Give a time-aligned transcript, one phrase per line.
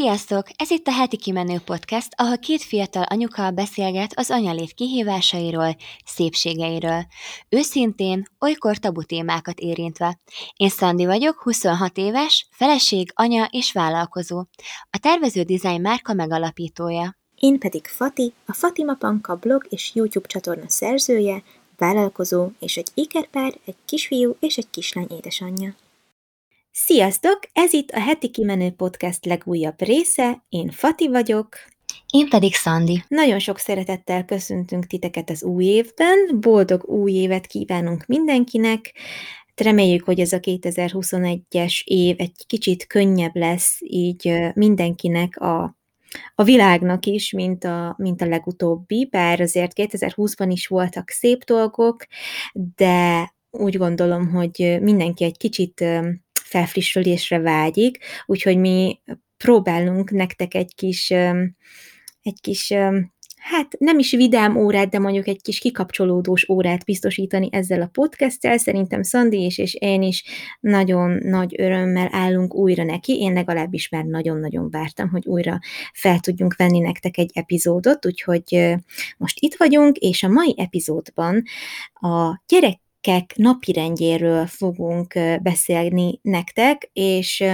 [0.00, 0.46] Sziasztok!
[0.56, 7.04] Ez itt a Heti Kimenő Podcast, ahol két fiatal anyuka beszélget az anyalét kihívásairól, szépségeiről.
[7.48, 10.20] Őszintén, olykor tabu témákat érintve.
[10.56, 14.38] Én Szandi vagyok, 26 éves, feleség, anya és vállalkozó.
[14.90, 17.16] A tervező design márka megalapítója.
[17.34, 21.42] Én pedig Fati, a Fatima Panka blog és YouTube csatorna szerzője,
[21.76, 25.74] vállalkozó és egy ikerpár, egy kisfiú és egy kislány édesanyja.
[26.72, 27.38] Sziasztok!
[27.52, 30.44] Ez itt a Heti Kimenő Podcast legújabb része.
[30.48, 31.56] Én Fati vagyok.
[32.12, 33.04] Én pedig Szandi.
[33.08, 36.40] Nagyon sok szeretettel köszöntünk titeket az új évben.
[36.40, 38.94] Boldog új évet kívánunk mindenkinek.
[39.54, 45.78] Reméljük, hogy ez a 2021-es év egy kicsit könnyebb lesz, így mindenkinek a
[46.34, 52.06] a világnak is, mint a, mint a legutóbbi, bár azért 2020-ban is voltak szép dolgok,
[52.52, 55.84] de úgy gondolom, hogy mindenki egy kicsit
[56.50, 59.00] felfrissülésre vágyik, úgyhogy mi
[59.36, 61.10] próbálunk nektek egy kis,
[62.22, 62.72] egy kis
[63.40, 68.58] hát nem is vidám órát, de mondjuk egy kis kikapcsolódós órát biztosítani ezzel a podcasttel.
[68.58, 70.24] Szerintem Szandi is és én is
[70.60, 73.20] nagyon nagy örömmel állunk újra neki.
[73.20, 75.58] Én legalábbis már nagyon-nagyon vártam, hogy újra
[75.92, 78.74] fel tudjunk venni nektek egy epizódot, úgyhogy
[79.16, 81.42] most itt vagyunk, és a mai epizódban
[81.92, 85.12] a gyerek gyerekek napirendjéről fogunk
[85.42, 87.44] beszélni nektek, és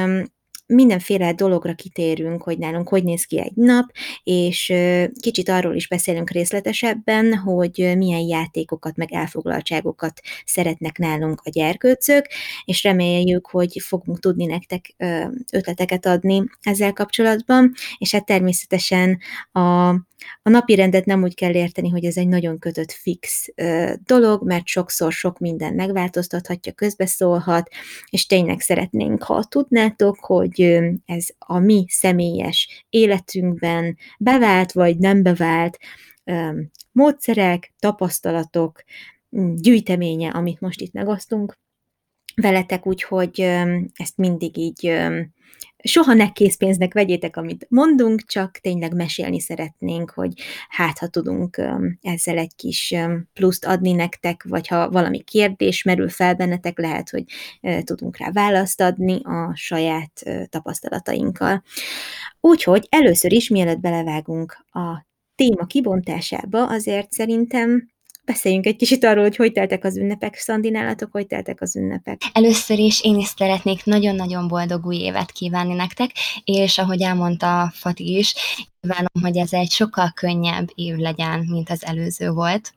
[0.67, 3.91] mindenféle dologra kitérünk, hogy nálunk hogy néz ki egy nap,
[4.22, 4.72] és
[5.20, 12.27] kicsit arról is beszélünk részletesebben, hogy milyen játékokat, meg elfoglaltságokat szeretnek nálunk a gyerkőcök,
[12.64, 14.94] és reméljük, hogy fogunk tudni nektek
[15.53, 19.19] ötleteket adni ezzel kapcsolatban, és hát természetesen
[19.53, 19.94] a
[20.42, 23.48] a napi rendet nem úgy kell érteni, hogy ez egy nagyon kötött fix
[24.05, 27.69] dolog, mert sokszor sok minden megváltoztathatja, közbeszólhat,
[28.11, 35.23] és tényleg szeretnénk, ha tudnátok, hogy ö, ez a mi személyes életünkben bevált vagy nem
[35.23, 35.79] bevált
[36.93, 38.84] módszerek, tapasztalatok,
[39.55, 41.59] gyűjteménye, amit most itt megosztunk
[42.34, 43.41] veletek, úgyhogy
[43.95, 44.93] ezt mindig így
[45.86, 50.32] soha ne készpénznek vegyétek, amit mondunk, csak tényleg mesélni szeretnénk, hogy
[50.69, 51.62] hát ha tudunk
[52.00, 52.94] ezzel egy kis
[53.32, 57.24] pluszt adni nektek, vagy ha valami kérdés merül fel bennetek, lehet, hogy
[57.84, 61.62] tudunk rá választ adni a saját tapasztalatainkkal.
[62.41, 67.94] Úgyhogy először is, mielőtt belevágunk a téma kibontásába, azért szerintem
[68.26, 70.34] Beszéljünk egy kicsit arról, hogy hogy teltek az ünnepek.
[70.34, 72.20] Szandi, nálatok hogy teltek az ünnepek?
[72.32, 76.10] Először is én is szeretnék nagyon-nagyon boldog új évet kívánni nektek,
[76.44, 78.34] és ahogy elmondta Fati is,
[78.81, 82.75] kívánom, hogy ez egy sokkal könnyebb év legyen, mint az előző volt.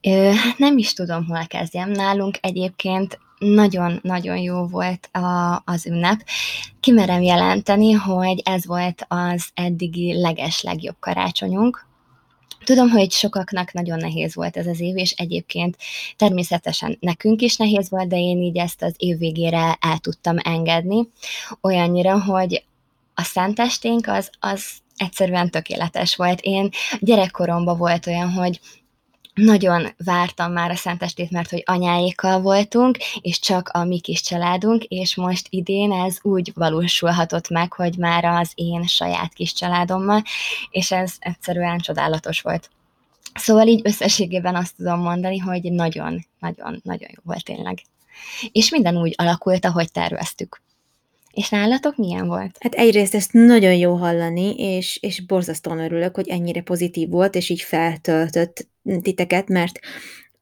[0.00, 1.90] Ö, nem is tudom, hol kezdjem.
[1.90, 6.20] Nálunk egyébként nagyon-nagyon jó volt a, az ünnep.
[6.80, 11.88] Kimerem jelenteni, hogy ez volt az eddigi leges legjobb karácsonyunk,
[12.64, 15.76] Tudom, hogy sokaknak nagyon nehéz volt ez az év, és egyébként
[16.16, 21.08] természetesen nekünk is nehéz volt, de én így ezt az év végére el tudtam engedni,
[21.60, 22.64] olyannyira, hogy
[23.14, 24.64] a szentesténk az, az
[24.96, 26.40] egyszerűen tökéletes volt.
[26.40, 28.60] Én gyerekkoromban volt olyan, hogy
[29.34, 34.84] nagyon vártam már a Szentestét, mert hogy anyáékkal voltunk, és csak a mi kis családunk,
[34.84, 40.22] és most idén ez úgy valósulhatott meg, hogy már az én saját kis családommal,
[40.70, 42.70] és ez egyszerűen csodálatos volt.
[43.34, 47.82] Szóval így összességében azt tudom mondani, hogy nagyon-nagyon-nagyon jó volt tényleg.
[48.52, 50.60] És minden úgy alakult, ahogy terveztük.
[51.32, 52.56] És nálatok milyen volt?
[52.60, 57.48] Hát egyrészt ezt nagyon jó hallani, és, és borzasztóan örülök, hogy ennyire pozitív volt, és
[57.48, 58.68] így feltöltött
[59.02, 59.78] titeket, mert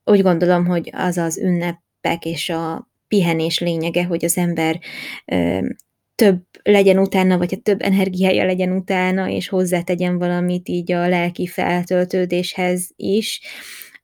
[0.04, 4.80] úgy gondolom, hogy az az ünnepek és a pihenés lényege, hogy az ember
[5.24, 5.60] ö,
[6.14, 11.46] több legyen utána, vagy ha több energiája legyen utána, és hozzátegyen valamit így a lelki
[11.46, 13.40] feltöltődéshez is.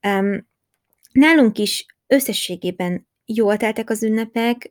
[0.02, 0.48] Um,
[1.12, 4.70] nálunk is összességében Jól teltek az ünnepek,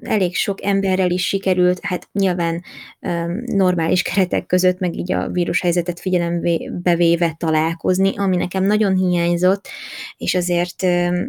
[0.00, 2.62] elég sok emberrel is sikerült, hát nyilván
[3.44, 9.68] normális keretek között, meg így a vírushelyzetet figyelembe véve találkozni, ami nekem nagyon hiányzott,
[10.16, 10.82] és azért,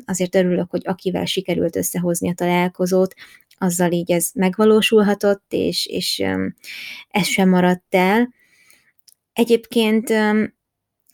[0.06, 3.14] azért örülök, hogy akivel sikerült összehozni a találkozót,
[3.58, 6.24] azzal így ez megvalósulhatott, és, és
[7.10, 8.34] ez sem maradt el.
[9.34, 10.10] Egyébként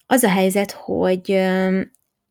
[0.06, 1.40] az a helyzet, hogy,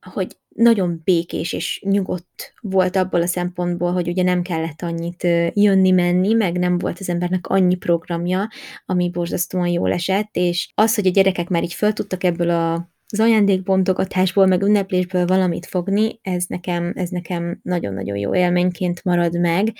[0.00, 5.22] hogy nagyon békés és nyugodt volt abból a szempontból, hogy ugye nem kellett annyit
[5.54, 8.48] jönni-menni, meg nem volt az embernek annyi programja,
[8.86, 12.88] ami borzasztóan jól esett, és az, hogy a gyerekek már így föl tudtak ebből a
[13.12, 19.72] az ajándékbontogatásból, meg ünneplésből valamit fogni, ez nekem, ez nekem nagyon-nagyon jó élményként marad meg.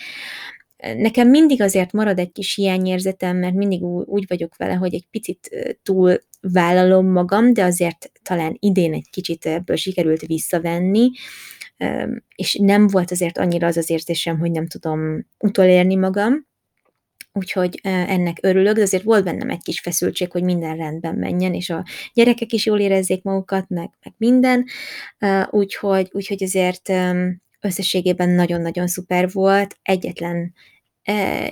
[0.96, 5.50] nekem mindig azért marad egy kis hiányérzetem, mert mindig úgy vagyok vele, hogy egy picit
[5.82, 11.10] túl vállalom magam, de azért talán idén egy kicsit ebből sikerült visszavenni,
[12.36, 16.46] és nem volt azért annyira az az érzésem, hogy nem tudom utolérni magam,
[17.32, 21.70] úgyhogy ennek örülök, de azért volt bennem egy kis feszültség, hogy minden rendben menjen, és
[21.70, 21.84] a
[22.14, 24.64] gyerekek is jól érezzék magukat, meg, meg minden,
[25.50, 26.92] úgyhogy, úgyhogy azért
[27.60, 30.54] összességében nagyon-nagyon szuper volt, egyetlen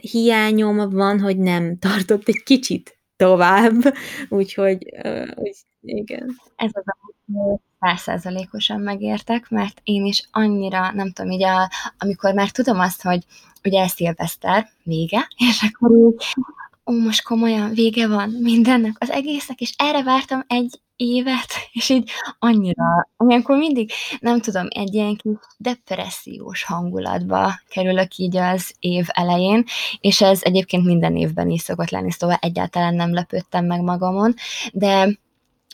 [0.01, 3.95] hiányom van, hogy nem tartott egy kicsit tovább,
[4.29, 4.79] úgyhogy
[5.35, 6.41] úgy, igen.
[6.57, 12.51] Ez az, amit százszerzalékosan megértek, mert én is annyira, nem tudom, így a, amikor már
[12.51, 13.25] tudom azt, hogy
[13.65, 16.25] ugye szilveszter, vége, és akkor úgy,
[16.89, 22.11] ó, most komolyan vége van mindennek, az egésznek, és erre vártam egy évet, és így
[22.39, 23.91] annyira, olyankor mindig,
[24.21, 29.65] nem tudom, egy ilyen kis depressziós hangulatba kerülök így az év elején,
[30.01, 34.35] és ez egyébként minden évben is szokott lenni, szóval egyáltalán nem lepődtem meg magamon,
[34.73, 35.09] de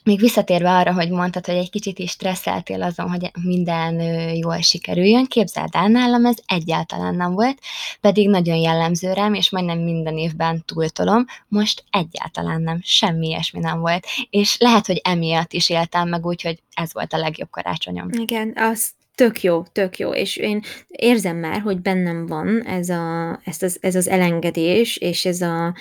[0.04, 4.00] még visszatérve arra, hogy mondtad, hogy egy kicsit is stresszeltél azon, hogy minden
[4.34, 7.58] jól sikerüljön, képzeld el, nálam ez egyáltalán nem volt,
[8.00, 13.80] pedig nagyon jellemző rám, és majdnem minden évben túltolom, most egyáltalán nem, semmi ilyesmi nem
[13.80, 14.06] volt.
[14.30, 18.08] És lehet, hogy emiatt is éltem meg úgy, hogy ez volt a legjobb karácsonyom.
[18.12, 23.40] Igen, azt Tök jó, tök jó, és én érzem már, hogy bennem van ez, a,
[23.44, 25.74] ez, az, ez az elengedés, és ez a,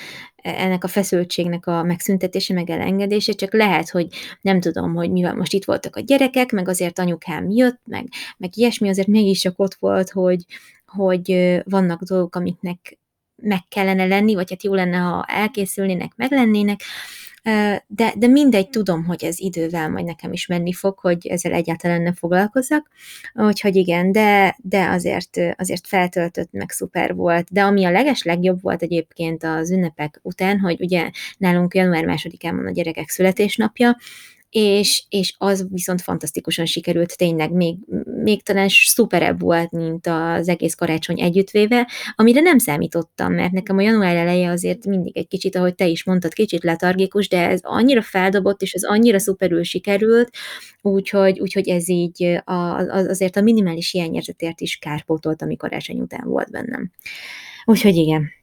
[0.43, 4.07] ennek a feszültségnek a megszüntetése, meg elengedése, csak lehet, hogy
[4.41, 8.07] nem tudom, hogy mivel most itt voltak a gyerekek, meg azért anyukám jött, meg,
[8.37, 10.45] meg ilyesmi, azért mégis csak ott volt, hogy,
[10.85, 12.97] hogy vannak dolgok, amiknek
[13.35, 16.81] meg kellene lenni, vagy hát jó lenne, ha elkészülnének, meglennének,
[17.87, 22.01] de, de mindegy, tudom, hogy ez idővel majd nekem is menni fog, hogy ezzel egyáltalán
[22.01, 22.89] ne foglalkozzak,
[23.33, 28.61] úgyhogy igen, de, de azért, azért feltöltött, meg szuper volt, de ami a leges legjobb
[28.61, 33.97] volt egyébként az ünnepek után, hogy ugye nálunk január másodikán van a gyerekek születésnapja,
[34.53, 37.77] és, és az viszont fantasztikusan sikerült, tényleg még,
[38.23, 43.81] még talán szuperebb volt, mint az egész karácsony együttvéve, amire nem számítottam, mert nekem a
[43.81, 48.01] január eleje azért mindig egy kicsit, ahogy te is mondtad, kicsit letargikus, de ez annyira
[48.01, 50.29] feldobott, és ez annyira szuperül sikerült,
[50.81, 56.51] úgyhogy, úgyhogy ez így a, azért a minimális hiányérzetért is kárpótolt, ami karácsony után volt
[56.51, 56.91] bennem.
[57.65, 58.42] Úgyhogy igen.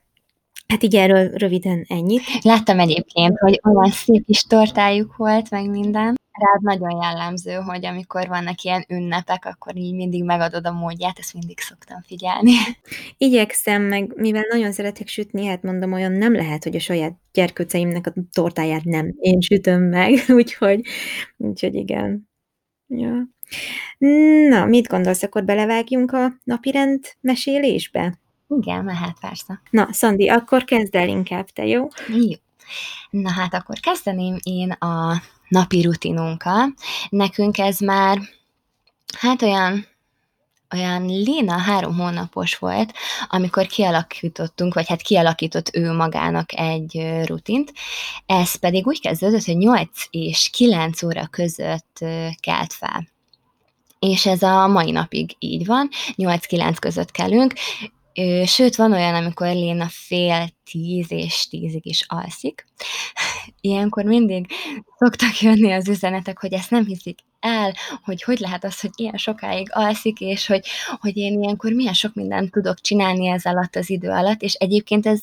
[0.71, 2.21] Hát így erről röviden ennyit.
[2.41, 6.19] Láttam egyébként, hogy olyan szép is tortájuk volt, meg minden.
[6.31, 11.33] Rád nagyon jellemző, hogy amikor vannak ilyen ünnepek, akkor így mindig megadod a módját, ezt
[11.33, 12.51] mindig szoktam figyelni.
[13.17, 18.07] Igyekszem, meg mivel nagyon szeretek sütni, hát mondom, olyan nem lehet, hogy a saját gyerkőceimnek
[18.07, 20.81] a tortáját nem én sütöm meg, úgyhogy,
[21.37, 22.29] úgyhogy igen.
[22.87, 23.13] Ja.
[24.49, 28.20] Na, mit gondolsz, akkor belevágjunk a napirend mesélésbe?
[28.57, 29.61] Igen, mehet persze.
[29.69, 31.87] Na, Szandi, akkor kezd el inkább, te jó?
[32.07, 32.31] Jó.
[33.09, 36.73] Na hát akkor kezdeném én a napi rutinunkkal.
[37.09, 38.19] Nekünk ez már,
[39.17, 39.89] hát olyan
[40.73, 42.93] olyan Léna három hónapos volt,
[43.29, 47.73] amikor kialakítottunk, vagy hát kialakított ő magának egy rutint.
[48.25, 51.97] Ez pedig úgy kezdődött, hogy 8 és 9 óra között
[52.39, 53.07] kelt fel.
[53.99, 57.53] És ez a mai napig így van, 8-9 között kelünk,
[58.45, 62.65] Sőt, van olyan, amikor Léna fél tíz és tízig is alszik.
[63.61, 64.45] Ilyenkor mindig
[64.97, 69.17] szoktak jönni az üzenetek, hogy ezt nem hiszik el, hogy hogy lehet az, hogy ilyen
[69.17, 70.65] sokáig alszik, és hogy,
[70.99, 75.05] hogy én ilyenkor milyen sok mindent tudok csinálni ez alatt az idő alatt, és egyébként
[75.05, 75.21] ez,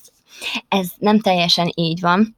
[0.68, 2.37] ez nem teljesen így van.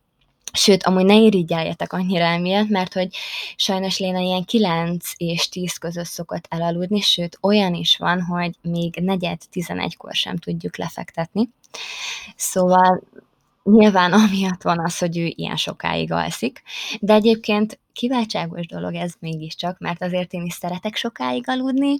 [0.52, 3.16] Sőt, amúgy ne irigyeljetek annyira emiatt, mert hogy
[3.56, 8.94] sajnos Léna ilyen 9 és 10 között szokott elaludni, sőt, olyan is van, hogy még
[8.94, 11.48] negyed 11-kor sem tudjuk lefektetni.
[12.36, 13.02] Szóval
[13.62, 16.62] nyilván amiatt van az, hogy ő ilyen sokáig alszik,
[17.00, 21.94] de egyébként kiváltságos dolog ez mégiscsak, mert azért én is szeretek sokáig aludni,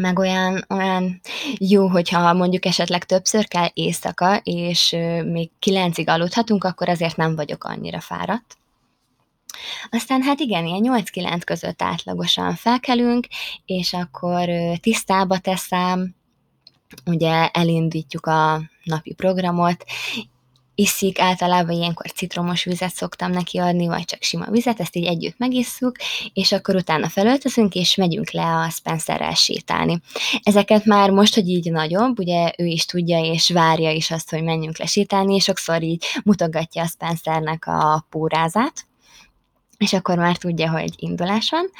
[0.00, 1.20] meg olyan, olyan
[1.58, 7.64] jó, hogyha mondjuk esetleg többször kell éjszaka, és még kilencig aludhatunk, akkor azért nem vagyok
[7.64, 8.56] annyira fáradt.
[9.90, 13.26] Aztán hát igen, ilyen 8-9 között átlagosan felkelünk,
[13.64, 14.48] és akkor
[14.80, 16.14] tisztába teszem,
[17.06, 19.84] ugye elindítjuk a napi programot,
[20.78, 25.38] iszik, általában ilyenkor citromos vizet szoktam neki adni, vagy csak sima vizet, ezt így együtt
[25.38, 25.96] megisszuk,
[26.32, 30.00] és akkor utána felöltözünk, és megyünk le a Spencerrel sétálni.
[30.42, 34.42] Ezeket már most, hogy így nagyobb, ugye ő is tudja, és várja is azt, hogy
[34.42, 38.87] menjünk le sétálni, és sokszor így mutogatja a Spencernek a pórázát,
[39.78, 41.70] és akkor már tudja, hogy indulás van.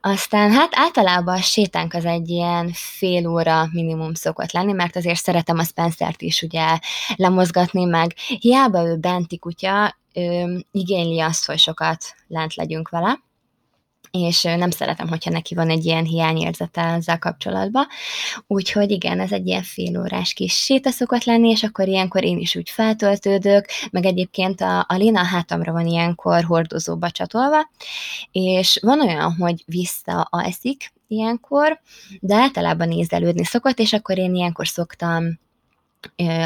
[0.00, 5.22] Aztán hát általában a sétánk az egy ilyen fél óra minimum szokott lenni, mert azért
[5.22, 6.78] szeretem a Spencer-t is ugye
[7.16, 13.20] lemozgatni, meg hiába ő benti kutya, ő igényli azt, hogy sokat lent legyünk vele,
[14.12, 17.86] és nem szeretem, hogyha neki van egy ilyen hiányérzete ezzel kapcsolatban.
[18.46, 22.56] Úgyhogy igen, ez egy ilyen félórás kis séta szokott lenni, és akkor ilyenkor én is
[22.56, 27.70] úgy feltöltődök, meg egyébként a, a Léna a hátamra van ilyenkor hordozóba csatolva,
[28.32, 31.80] és van olyan, hogy visszaalszik ilyenkor,
[32.20, 35.40] de általában nézelődni szokott, és akkor én ilyenkor szoktam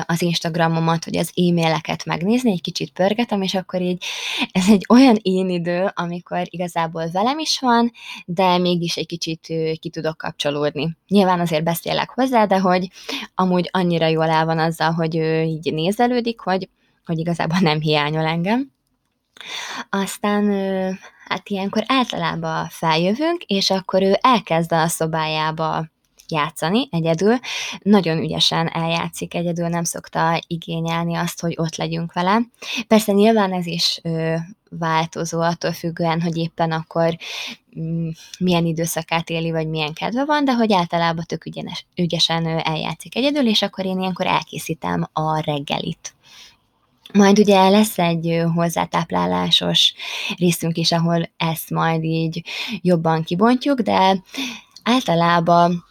[0.06, 4.04] az Instagramomat, vagy az e-maileket megnézni, egy kicsit pörgetem, és akkor így
[4.50, 7.92] ez egy olyan én idő, amikor igazából velem is van,
[8.24, 9.40] de mégis egy kicsit
[9.78, 10.96] ki tudok kapcsolódni.
[11.08, 12.88] Nyilván azért beszélek hozzá, de hogy
[13.34, 16.68] amúgy annyira jól el van azzal, hogy ő így nézelődik, hogy,
[17.04, 18.74] hogy igazából nem hiányol engem.
[19.90, 20.44] Aztán
[21.24, 25.86] hát ilyenkor általában feljövünk, és akkor ő elkezd a szobájába
[26.30, 27.38] játszani egyedül.
[27.82, 32.40] Nagyon ügyesen eljátszik egyedül, nem szokta igényelni azt, hogy ott legyünk vele.
[32.86, 34.34] Persze nyilván ez is ö,
[34.70, 37.16] változó attól függően, hogy éppen akkor
[37.80, 43.16] mm, milyen időszakát éli, vagy milyen kedve van, de hogy általában tök ügyenes, ügyesen eljátszik
[43.16, 46.14] egyedül, és akkor én ilyenkor elkészítem a reggelit.
[47.12, 49.94] Majd ugye lesz egy hozzátáplálásos
[50.36, 52.44] részünk is, ahol ezt majd így
[52.82, 54.22] jobban kibontjuk, de
[54.82, 55.84] általában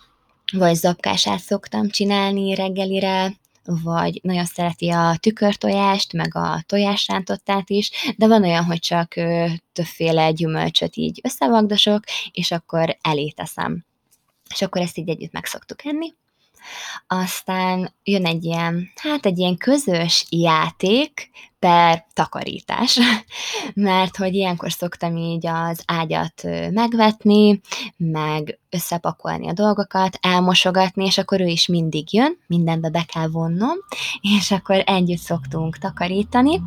[0.51, 3.33] vagy zapkását szoktam csinálni reggelire,
[3.65, 9.13] vagy nagyon szereti a tükörtojást, meg a tojásrántottát is, de van olyan, hogy csak
[9.73, 13.85] többféle gyümölcsöt így összevagdosok, és akkor elé teszem.
[14.49, 16.13] És akkor ezt így együtt meg szoktuk enni.
[17.07, 21.29] Aztán jön egy ilyen, hát egy ilyen közös játék
[21.59, 22.99] per takarítás,
[23.73, 27.61] mert hogy ilyenkor szoktam így az ágyat megvetni,
[27.97, 33.77] meg összepakolni a dolgokat, elmosogatni, és akkor ő is mindig jön, mindenbe be kell vonnom,
[34.21, 36.61] és akkor együtt szoktunk takarítani.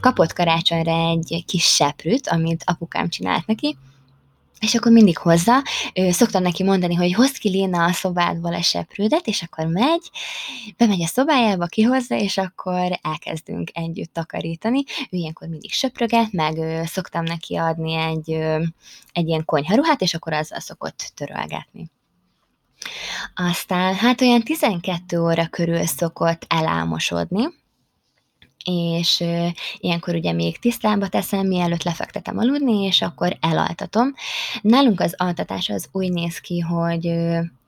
[0.00, 3.76] Kapott karácsonyra egy kis seprűt, amit apukám csinált neki,
[4.60, 5.62] és akkor mindig hozza,
[6.10, 10.10] szoktam neki mondani, hogy hozd ki Léna a szobádból a seprődet, és akkor megy,
[10.76, 14.84] bemegy a szobájába, kihozza, és akkor elkezdünk együtt takarítani.
[15.10, 18.30] Ő ilyenkor mindig söpröget, meg szoktam neki adni egy,
[19.12, 21.90] egy ilyen konyharuhát, és akkor azzal szokott törölgetni.
[23.34, 27.44] Aztán hát olyan 12 óra körül szokott elámosodni,
[28.64, 29.24] és
[29.78, 34.14] ilyenkor ugye még tisztába teszem, mielőtt lefektetem aludni, és akkor elaltatom.
[34.60, 37.14] Nálunk az altatás az úgy néz ki, hogy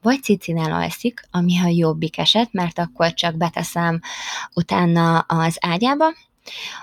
[0.03, 4.00] vagy cicin alszik, ami a jobbik eset, mert akkor csak beteszem
[4.55, 6.05] utána az ágyába,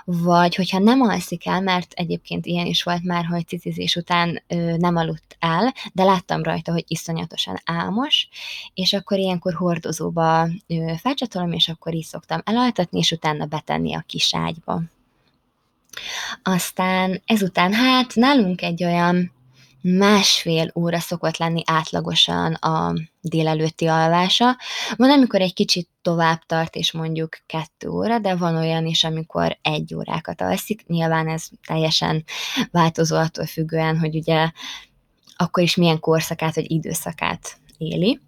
[0.04, 4.76] vagy hogyha nem alszik el, mert egyébként ilyen is volt már, hogy cicizés után ö,
[4.76, 8.28] nem aludt el, de láttam rajta, hogy iszonyatosan álmos,
[8.74, 14.04] és akkor ilyenkor hordozóba ö, felcsatolom, és akkor így szoktam elaltatni, és utána betenni a
[14.06, 14.82] kis ágyba.
[16.42, 19.32] Aztán ezután hát nálunk egy olyan
[19.86, 24.56] másfél óra szokott lenni átlagosan a délelőtti alvása.
[24.96, 29.58] Van, amikor egy kicsit tovább tart, és mondjuk kettő óra, de van olyan is, amikor
[29.62, 30.86] egy órákat alszik.
[30.86, 32.24] Nyilván ez teljesen
[32.70, 34.50] változó attól függően, hogy ugye
[35.36, 38.20] akkor is milyen korszakát vagy időszakát éli.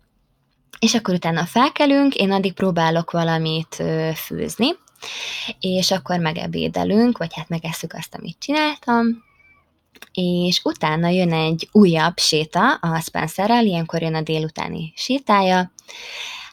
[0.79, 3.83] És akkor utána felkelünk, én addig próbálok valamit
[4.15, 4.67] főzni,
[5.61, 9.25] és akkor megebédelünk, vagy hát megesszük azt, amit csináltam,
[10.13, 15.73] és utána jön egy újabb séta a Spencerrel, ilyenkor jön a délutáni sétája.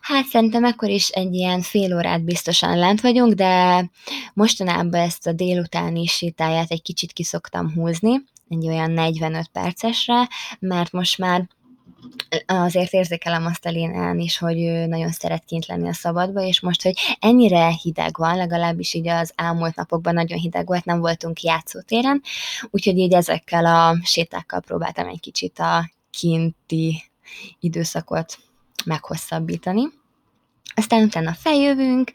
[0.01, 3.85] Hát szerintem akkor is egy ilyen fél órát biztosan lent vagyunk, de
[4.33, 10.27] mostanában ezt a délutáni sétáját egy kicsit kiszoktam húzni, egy olyan 45 percesre,
[10.59, 11.47] mert most már
[12.45, 16.59] azért érzékelem azt a Lénán is, hogy ő nagyon szeret kint lenni a szabadba, és
[16.59, 21.41] most, hogy ennyire hideg van, legalábbis így az elmúlt napokban nagyon hideg volt, nem voltunk
[21.41, 22.21] játszótéren,
[22.69, 27.03] úgyhogy így ezekkel a sétákkal próbáltam egy kicsit a kinti
[27.59, 28.37] időszakot
[28.85, 29.83] meghosszabbítani.
[30.75, 32.11] Aztán utána feljövünk,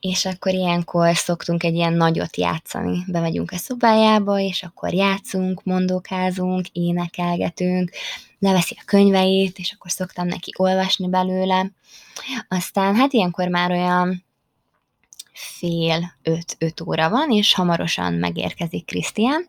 [0.00, 3.04] és akkor ilyenkor szoktunk egy ilyen nagyot játszani.
[3.06, 7.90] Bemegyünk a szobájába, és akkor játszunk, mondókázunk, énekelgetünk,
[8.42, 11.70] leveszi a könyveit, és akkor szoktam neki olvasni belőle.
[12.48, 14.24] Aztán hát ilyenkor már olyan
[15.32, 19.48] fél öt, öt óra van, és hamarosan megérkezik Krisztián,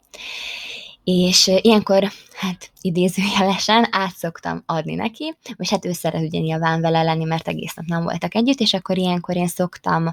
[1.04, 7.04] és ilyenkor hát idézőjelesen át szoktam adni neki, és hát ő szeret ugye nyilván vele
[7.04, 10.12] lenni, mert egész nap nem voltak együtt, és akkor ilyenkor én szoktam,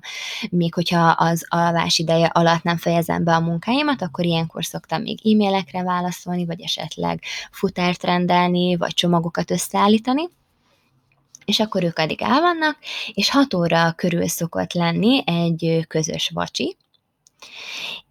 [0.50, 5.26] még hogyha az alvás ideje alatt nem fejezem be a munkáimat, akkor ilyenkor szoktam még
[5.26, 10.28] e-mailekre válaszolni, vagy esetleg futárt rendelni, vagy csomagokat összeállítani,
[11.44, 12.76] és akkor ők addig elvannak,
[13.12, 16.76] és 6 óra körül szokott lenni egy közös vacsi,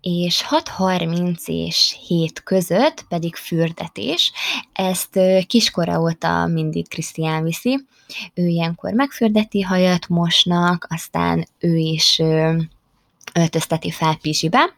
[0.02, 4.32] és 6.30 és 7 között pedig fürdetés.
[4.74, 7.86] Ezt kiskora óta mindig Krisztián viszi.
[8.34, 12.22] Ő ilyenkor megfürdeti hajat, mosnak, aztán ő is
[13.34, 14.76] öltözteti fel Pizsibe,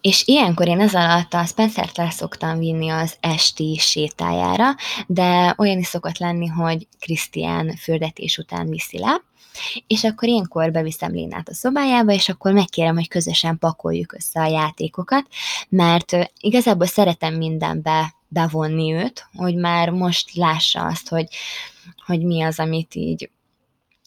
[0.00, 4.74] és ilyenkor én ez alatt a Spencer-t le szoktam vinni az esti sétájára,
[5.06, 9.22] de olyan is szokott lenni, hogy Krisztián fürdetés után viszi le,
[9.86, 14.46] és akkor ilyenkor beviszem Lénát a szobájába, és akkor megkérem, hogy közösen pakoljuk össze a
[14.46, 15.26] játékokat,
[15.68, 21.26] mert igazából szeretem mindenbe bevonni őt, hogy már most lássa azt, hogy,
[22.06, 23.30] hogy mi az, amit így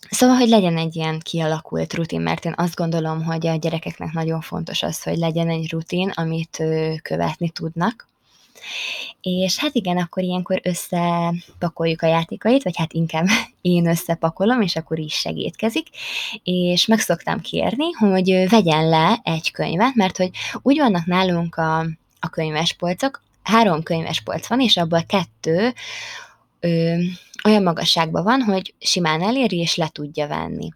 [0.09, 4.41] Szóval, hogy legyen egy ilyen kialakult rutin, mert én azt gondolom, hogy a gyerekeknek nagyon
[4.41, 6.63] fontos az, hogy legyen egy rutin, amit
[7.01, 8.07] követni tudnak.
[9.21, 13.27] És hát igen, akkor ilyenkor összepakoljuk a játékait, vagy hát inkább
[13.61, 15.87] én összepakolom, és akkor is segítkezik,
[16.43, 20.29] és meg szoktam kérni, hogy vegyen le egy könyvet, mert hogy
[20.61, 21.79] úgy vannak nálunk a,
[22.19, 25.73] a könyvespolcok, három könyvespolc van, és abból kettő
[26.59, 26.95] ö,
[27.43, 30.69] olyan magasságban van, hogy simán eléri, és le tudja venni.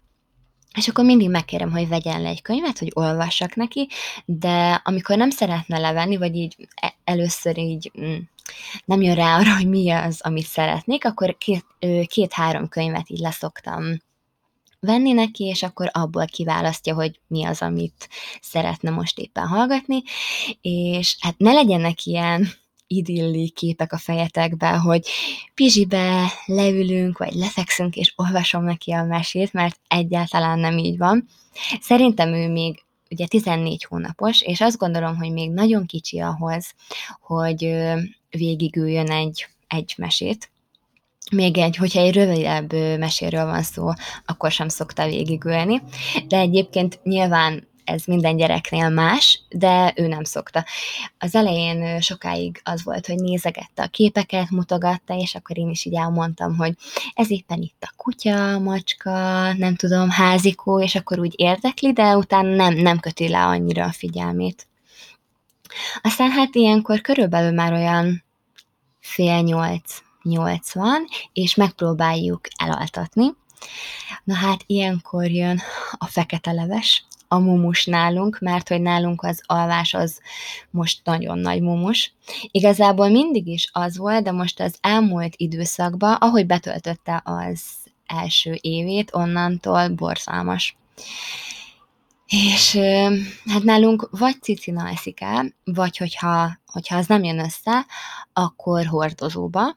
[0.78, 3.88] És akkor mindig megkérem, hogy vegyen le egy könyvet, hogy olvassak neki,
[4.24, 8.16] de amikor nem szeretne levenni, vagy így e, először így mm,
[8.84, 11.36] nem jön rá arra, hogy mi az, amit szeretnék, akkor
[12.06, 14.00] két-három könyvet így leszoktam
[14.80, 18.08] venni neki, és akkor abból kiválasztja, hogy mi az, amit
[18.40, 20.02] szeretne most éppen hallgatni,
[20.60, 22.48] és hát ne legyenek ilyen
[22.88, 25.08] idilli képek a fejetekbe, hogy
[25.54, 31.28] pizsibe leülünk, vagy lefekszünk, és olvasom neki a mesét, mert egyáltalán nem így van.
[31.80, 36.74] Szerintem ő még ugye 14 hónapos, és azt gondolom, hogy még nagyon kicsi ahhoz,
[37.20, 37.76] hogy
[38.30, 40.50] végigüljön egy, egy mesét.
[41.30, 43.88] Még egy, hogyha egy rövidebb meséről van szó,
[44.26, 45.82] akkor sem szokta végigülni.
[46.28, 50.64] De egyébként nyilván ez minden gyereknél más, de ő nem szokta.
[51.18, 55.94] Az elején sokáig az volt, hogy nézegette a képeket, mutogatta, és akkor én is így
[55.94, 56.74] elmondtam, hogy
[57.14, 59.12] ez éppen itt a kutya, macska,
[59.52, 63.92] nem tudom, házikó, és akkor úgy érdekli, de utána nem, nem köti le annyira a
[63.92, 64.66] figyelmét.
[66.02, 68.24] Aztán hát ilyenkor körülbelül már olyan
[69.00, 73.26] fél nyolc, nyolc van, és megpróbáljuk elaltatni.
[74.24, 75.60] Na hát ilyenkor jön
[75.92, 80.20] a fekete leves, a mumus nálunk, mert hogy nálunk az alvás az
[80.70, 82.12] most nagyon nagy mumus.
[82.50, 87.60] Igazából mindig is az volt, de most az elmúlt időszakban, ahogy betöltötte az
[88.06, 90.76] első évét, onnantól borzalmas.
[92.26, 92.76] És
[93.46, 97.86] hát nálunk vagy cicina eszik el, vagy hogyha, hogyha az nem jön össze,
[98.32, 99.76] akkor hordozóba,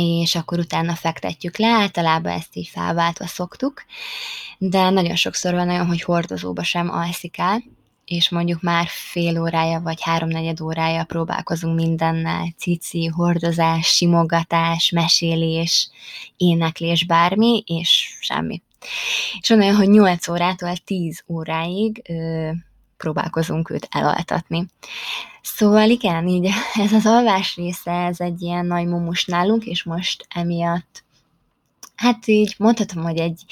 [0.00, 3.84] és akkor utána fektetjük le, általában ezt így felváltva szoktuk,
[4.58, 7.62] de nagyon sokszor van olyan, hogy hordozóba sem alszik el,
[8.04, 15.90] és mondjuk már fél órája vagy háromnegyed órája próbálkozunk mindennel, cici, hordozás, simogatás, mesélés,
[16.36, 18.62] éneklés, bármi, és semmi.
[19.40, 22.02] És van olyan, hogy 8 órától 10 óráig
[22.96, 24.66] próbálkozunk őt elaltatni.
[25.42, 26.50] Szóval igen, így
[26.84, 31.04] ez az alvás része, ez egy ilyen nagy mumus nálunk, és most emiatt
[31.96, 33.44] hát így mondhatom, hogy egy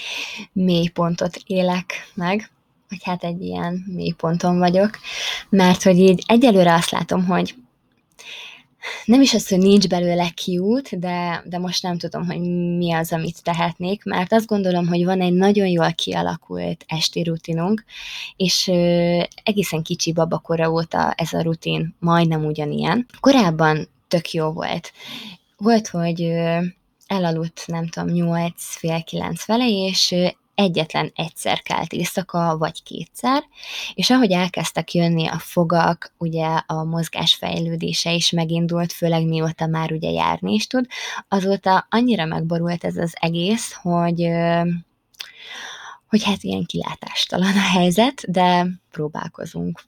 [0.52, 2.50] mélypontot élek meg,
[2.88, 4.98] vagy hát egy ilyen mélyponton vagyok,
[5.48, 7.54] mert hogy így egyelőre azt látom, hogy
[9.04, 12.40] nem is az, hogy nincs belőle kiút, de, de most nem tudom, hogy
[12.76, 17.84] mi az, amit tehetnék, mert azt gondolom, hogy van egy nagyon jól kialakult esti rutinunk,
[18.36, 23.06] és ö, egészen kicsi babakora óta ez a rutin majdnem ugyanilyen.
[23.20, 24.92] Korábban tök jó volt.
[25.56, 26.58] Volt, hogy ö,
[27.06, 30.14] elaludt, nem tudom, 8 fél 9 fele, és
[30.54, 33.44] egyetlen egyszer kelt éjszaka, vagy kétszer,
[33.94, 39.92] és ahogy elkezdtek jönni a fogak, ugye a mozgás fejlődése is megindult, főleg mióta már
[39.92, 40.86] ugye járni is tud,
[41.28, 44.28] azóta annyira megborult ez az egész, hogy
[46.08, 49.82] hogy hát ilyen kilátástalan a helyzet, de próbálkozunk.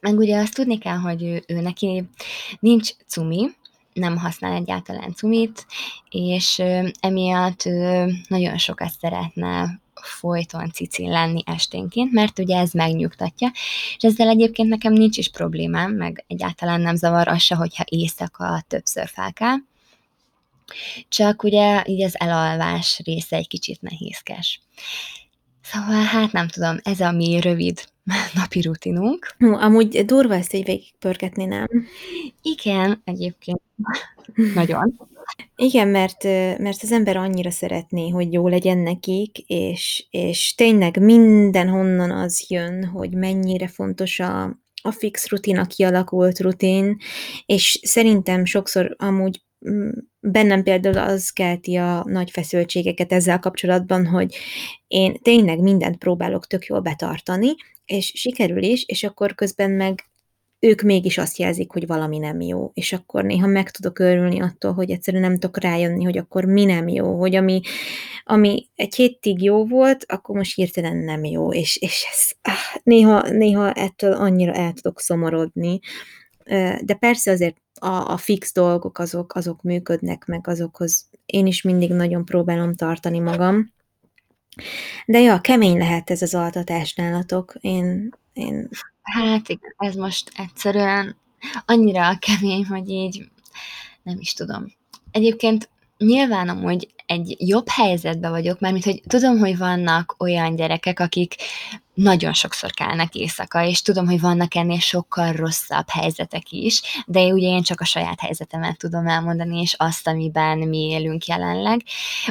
[0.00, 2.04] Meg ugye azt tudni kell, hogy ő, ő neki
[2.60, 3.48] nincs cumi,
[3.92, 5.66] nem használ egyáltalán cumit,
[6.10, 6.62] és
[7.00, 7.64] emiatt
[8.28, 13.50] nagyon sokat szeretne folyton cicin lenni esténként, mert ugye ez megnyugtatja,
[13.96, 18.64] és ezzel egyébként nekem nincs is problémám, meg egyáltalán nem zavar az se, hogyha éjszaka
[18.68, 19.56] többször fel kell.
[21.08, 24.60] Csak ugye így az elalvás része egy kicsit nehézkes.
[25.62, 27.84] Szóval hát nem tudom, ez a mi rövid
[28.34, 29.34] napi rutinunk.
[29.38, 31.66] Hú, amúgy durva ezt így végigpörgetni, nem?
[32.42, 33.60] Igen, egyébként
[34.54, 35.10] nagyon.
[35.56, 36.24] Igen, mert,
[36.58, 42.84] mert az ember annyira szeretné, hogy jó legyen nekik, és, és tényleg mindenhonnan az jön,
[42.84, 46.96] hogy mennyire fontos a, a fix rutin, a kialakult rutin,
[47.46, 54.36] és szerintem sokszor amúgy mm, bennem például az kelti a nagy feszültségeket ezzel kapcsolatban, hogy
[54.86, 60.04] én tényleg mindent próbálok tök jól betartani, és sikerül is, és akkor közben meg
[60.64, 64.72] ők mégis azt jelzik, hogy valami nem jó, és akkor néha meg tudok örülni attól,
[64.72, 67.60] hogy egyszerűen nem tudok rájönni, hogy akkor mi nem jó, hogy ami,
[68.24, 73.28] ami egy hétig jó volt, akkor most hirtelen nem jó, és, és ez, ah, néha,
[73.30, 75.80] néha ettől annyira el tudok szomorodni,
[76.80, 81.90] de persze azért a, a fix dolgok azok, azok működnek, meg azokhoz én is mindig
[81.92, 83.72] nagyon próbálom tartani magam,
[85.06, 87.54] de ja, kemény lehet ez az altatás nálatok.
[87.60, 88.68] Én, én...
[89.02, 91.16] Hát igen, ez most egyszerűen
[91.66, 93.28] annyira kemény, hogy így
[94.02, 94.72] nem is tudom.
[95.10, 101.34] Egyébként nyilván amúgy egy jobb helyzetben vagyok, mert hogy tudom, hogy vannak olyan gyerekek, akik
[101.94, 107.46] nagyon sokszor kelnek éjszaka, és tudom, hogy vannak ennél sokkal rosszabb helyzetek is, de ugye
[107.48, 111.82] én csak a saját helyzetemet tudom elmondani, és azt, amiben mi élünk jelenleg.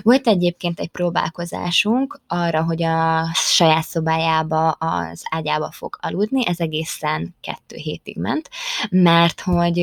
[0.02, 7.36] Volt egyébként egy próbálkozásunk arra, hogy a saját szobájába, az ágyába fog aludni, ez egészen
[7.42, 8.50] kettő hétig ment,
[8.90, 9.78] mert hogy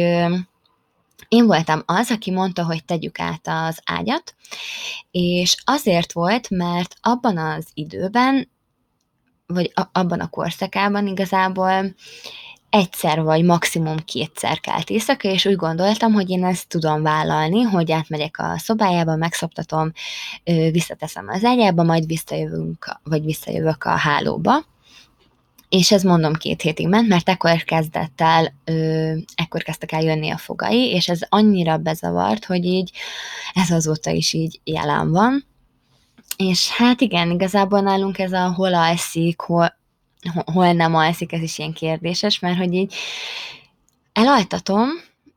[1.28, 4.34] én voltam az, aki mondta, hogy tegyük át az ágyat,
[5.10, 8.48] és azért volt, mert abban az időben
[9.52, 11.94] vagy a, abban a korszakában igazából
[12.70, 17.92] egyszer vagy maximum kétszer kelt éjszaka, és úgy gondoltam, hogy én ezt tudom vállalni, hogy
[17.92, 19.92] átmegyek a szobájába, megszoptatom,
[20.70, 24.64] visszateszem az ágyába, majd visszajövünk, vagy visszajövök a hálóba.
[25.68, 30.30] És ez mondom két hétig ment, mert ekkor kezdett el, ö, ekkor kezdtek el jönni
[30.30, 32.92] a fogai, és ez annyira bezavart, hogy így
[33.52, 35.44] ez azóta is így jelen van.
[36.38, 39.76] És hát igen, igazából nálunk ez a hol alszik, hol,
[40.52, 42.94] hol nem alszik, ez is ilyen kérdéses, mert hogy így
[44.12, 44.88] elaltatom,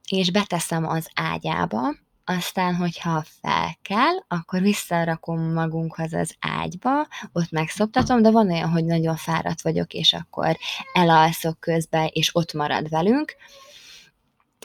[0.09, 8.21] és beteszem az ágyába, aztán, hogyha fel kell, akkor visszarakom magunkhoz az ágyba, ott megszoptatom,
[8.21, 10.57] de van olyan, hogy nagyon fáradt vagyok, és akkor
[10.93, 13.35] elalszok közben, és ott marad velünk,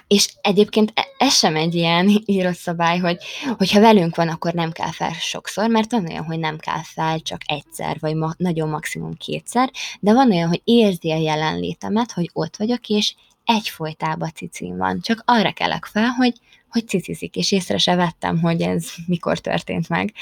[0.08, 3.18] és egyébként e, ez sem egy ilyen írott szabály, hogy
[3.56, 7.20] hogyha velünk van, akkor nem kell fel sokszor, mert van olyan, hogy nem kell fel
[7.20, 12.30] csak egyszer, vagy ma, nagyon maximum kétszer, de van olyan, hogy érzi a jelenlétemet, hogy
[12.32, 13.14] ott vagyok, és
[13.44, 15.00] egyfolytában cicim van.
[15.00, 16.34] Csak arra kelek fel, hogy,
[16.68, 20.12] hogy cicizik, és észre se vettem, hogy ez mikor történt meg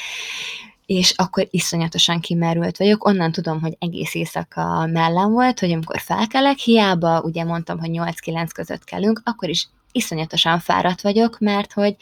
[0.87, 3.05] és akkor iszonyatosan kimerült vagyok.
[3.05, 8.49] Onnan tudom, hogy egész éjszaka mellem volt, hogy amikor felkelek, hiába ugye mondtam, hogy 8-9
[8.55, 11.97] között kelünk, akkor is iszonyatosan fáradt vagyok, mert hogy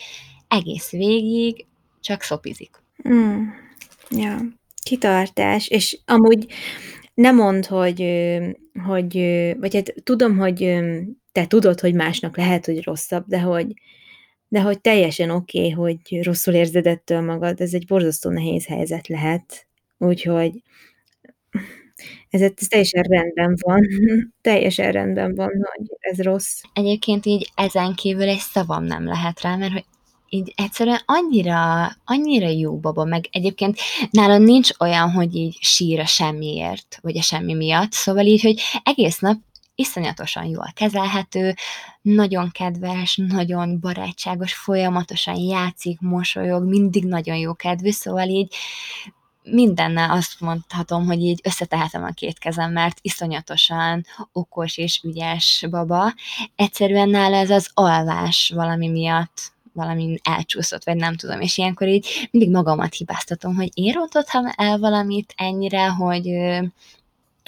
[0.48, 1.66] egész végig
[2.00, 2.70] csak szopizik.
[3.08, 3.46] Mm.
[4.10, 4.38] Ja,
[4.82, 6.46] kitartás, és amúgy
[7.14, 8.00] nem mond, hogy,
[8.86, 9.12] hogy,
[9.58, 10.78] vagy hát tudom, hogy
[11.32, 13.74] te tudod, hogy másnak lehet, hogy rosszabb, de hogy,
[14.48, 19.08] de hogy teljesen oké, okay, hogy rosszul érzed ettől magad, ez egy borzasztó nehéz helyzet
[19.08, 19.66] lehet,
[19.98, 20.62] úgyhogy
[22.30, 23.86] ez, ez teljesen rendben van,
[24.40, 26.60] teljesen rendben van, hogy ez rossz.
[26.72, 29.84] Egyébként így ezen kívül egy szavam nem lehet rá, mert hogy
[30.28, 33.78] így egyszerűen annyira, annyira jó baba, meg egyébként
[34.10, 38.60] nálam nincs olyan, hogy így sír a semmiért, vagy a semmi miatt, szóval így, hogy
[38.82, 39.38] egész nap
[39.74, 41.54] iszonyatosan jól kezelhető,
[42.02, 48.54] nagyon kedves, nagyon barátságos, folyamatosan játszik, mosolyog, mindig nagyon jó kedvű, szóval így
[49.42, 56.12] mindennel azt mondhatom, hogy így összetehetem a két kezem, mert iszonyatosan okos és ügyes baba.
[56.56, 62.28] Egyszerűen nála ez az alvás valami miatt valami elcsúszott, vagy nem tudom, és ilyenkor így
[62.30, 66.28] mindig magamat hibáztatom, hogy én rontottam el valamit ennyire, hogy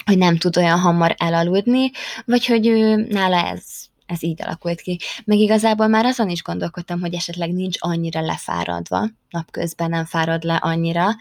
[0.05, 1.91] hogy nem tud olyan hamar elaludni,
[2.25, 3.63] vagy hogy ő, nála ez,
[4.05, 4.99] ez így alakult ki.
[5.25, 10.55] Meg igazából már azon is gondolkodtam, hogy esetleg nincs annyira lefáradva, napközben nem fárad le
[10.55, 11.15] annyira,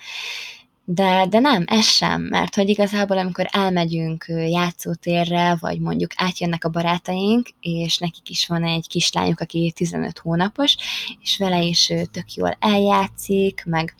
[0.85, 6.68] de, de nem, ez sem, mert hogy igazából amikor elmegyünk játszótérre, vagy mondjuk átjönnek a
[6.68, 10.77] barátaink, és nekik is van egy kislányuk, aki 15 hónapos,
[11.23, 13.94] és vele is tök jól eljátszik, meg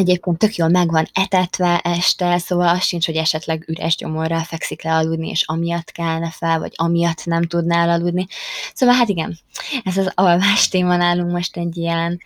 [0.00, 4.82] egyébként tök jól meg van etetve este, szóval az sincs, hogy esetleg üres gyomorral fekszik
[4.82, 8.26] le aludni, és amiatt kelne fel, vagy amiatt nem tudná aludni.
[8.74, 9.38] Szóval hát igen,
[9.84, 12.20] ez az alvás téma nálunk most egy ilyen,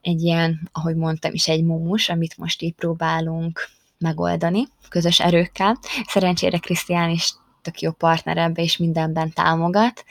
[0.00, 5.78] egy ilyen, ahogy mondtam is, egy mumus, amit most így próbálunk megoldani közös erőkkel.
[6.06, 7.34] Szerencsére Krisztián is
[7.66, 10.04] tök jó partner ebbe, és mindenben támogat,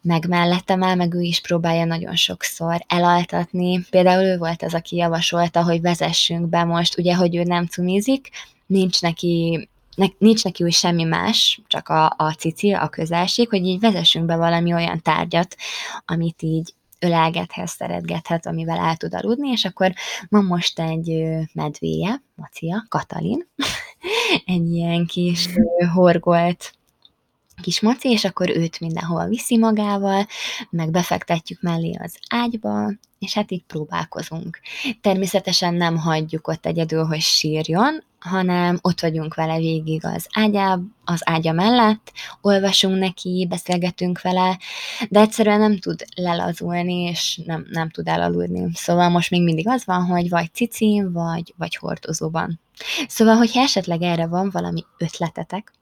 [0.00, 3.84] meg mellettem el, meg ő is próbálja nagyon sokszor elaltatni.
[3.90, 8.28] Például ő volt az, aki javasolta, hogy vezessünk be most, ugye, hogy ő nem cumizik,
[8.66, 13.64] nincs neki ne, nincs neki úgy semmi más, csak a, a cici, a közelség, hogy
[13.64, 15.56] így vezessünk be valami olyan tárgyat,
[16.04, 19.92] amit így ölelgethet, szeretgethet, amivel el tud aludni, és akkor
[20.28, 23.48] van most egy medvéje, Macia, Katalin,
[24.44, 25.48] egy ilyen kis
[25.94, 26.72] horgolt
[27.62, 30.26] kis maci, és akkor őt mindenhol viszi magával,
[30.70, 34.60] meg befektetjük mellé az ágyba, és hát így próbálkozunk.
[35.00, 41.20] Természetesen nem hagyjuk ott egyedül, hogy sírjon, hanem ott vagyunk vele végig az ágyá, az
[41.24, 44.58] ágya mellett, olvasunk neki, beszélgetünk vele,
[45.08, 48.70] de egyszerűen nem tud lelazulni, és nem, nem tud elaludni.
[48.74, 52.60] Szóval most még mindig az van, hogy vagy cicin, vagy, vagy hordozóban.
[53.08, 55.72] Szóval, hogyha esetleg erre van valami ötletetek,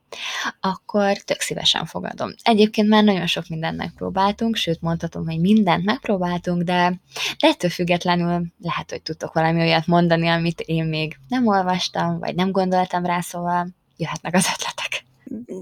[0.61, 2.35] akkor tök szívesen fogadom.
[2.43, 7.01] Egyébként már nagyon sok mindent megpróbáltunk, sőt mondhatom, hogy mindent megpróbáltunk, de,
[7.39, 12.35] de ettől függetlenül lehet, hogy tudtok valami olyat mondani, amit én még nem olvastam, vagy
[12.35, 15.05] nem gondoltam rá, szóval jöhetnek az ötletek.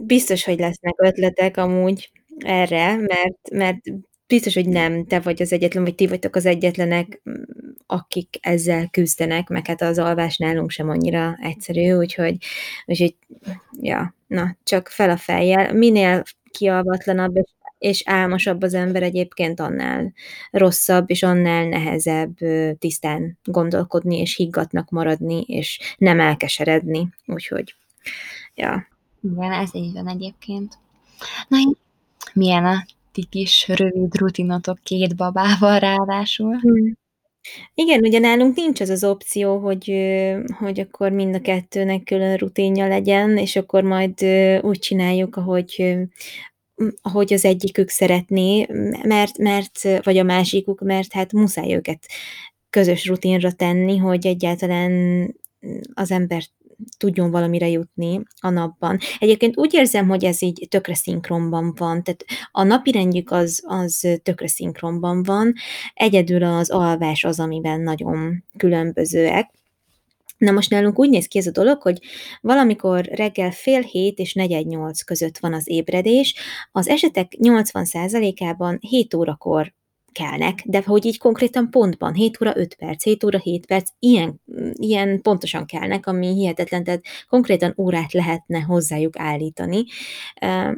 [0.07, 3.79] Biztos, hogy lesznek ötletek amúgy erre, mert, mert
[4.27, 7.23] biztos, hogy nem te vagy az egyetlen, vagy ti vagytok az egyetlenek,
[7.87, 12.37] akik ezzel küzdenek, meg hát az alvás nálunk sem annyira egyszerű, úgyhogy,
[12.87, 13.15] úgyhogy
[13.81, 15.73] ja, na, csak fel a fejjel.
[15.73, 20.13] Minél kialvatlanabb és, és álmosabb az ember egyébként, annál
[20.51, 22.37] rosszabb, és annál nehezebb
[22.79, 27.09] tisztán gondolkodni, és higgatnak maradni, és nem elkeseredni.
[27.27, 27.75] Úgyhogy,
[28.55, 28.89] ja.
[29.23, 30.79] Igen, ez így van egyébként.
[31.49, 31.59] Na,
[32.35, 36.57] milyen a ti kis rövid rutinotok két babával ráadásul?
[36.57, 37.00] Hmm.
[37.75, 39.93] Igen, ugye nálunk nincs az az opció, hogy,
[40.59, 44.25] hogy akkor mind a kettőnek külön rutinja legyen, és akkor majd
[44.61, 45.97] úgy csináljuk, ahogy,
[47.03, 48.67] ahogy az egyikük szeretné,
[49.03, 52.07] mert, mert, vagy a másikuk, mert hát muszáj őket
[52.71, 54.93] közös rutinra tenni, hogy egyáltalán
[55.95, 56.43] az ember
[56.99, 58.99] tudjon valamire jutni a napban.
[59.19, 64.09] Egyébként úgy érzem, hogy ez így tökre szinkronban van, tehát a napi rendjük az, az
[64.23, 65.55] tökre szinkronban van,
[65.95, 69.51] egyedül az alvás az, amiben nagyon különbözőek.
[70.39, 71.99] Na most nálunk úgy néz ki ez a dolog, hogy
[72.41, 76.35] valamikor reggel fél hét és negyed nyolc között van az ébredés,
[76.73, 79.73] az esetek 80%-ában 7 órakor
[80.13, 84.41] kelnek, de hogy így konkrétan pontban, 7 óra 5 perc, 7 óra 7 perc, ilyen,
[84.73, 89.85] ilyen pontosan kelnek, ami hihetetlen, tehát konkrétan órát lehetne hozzájuk állítani,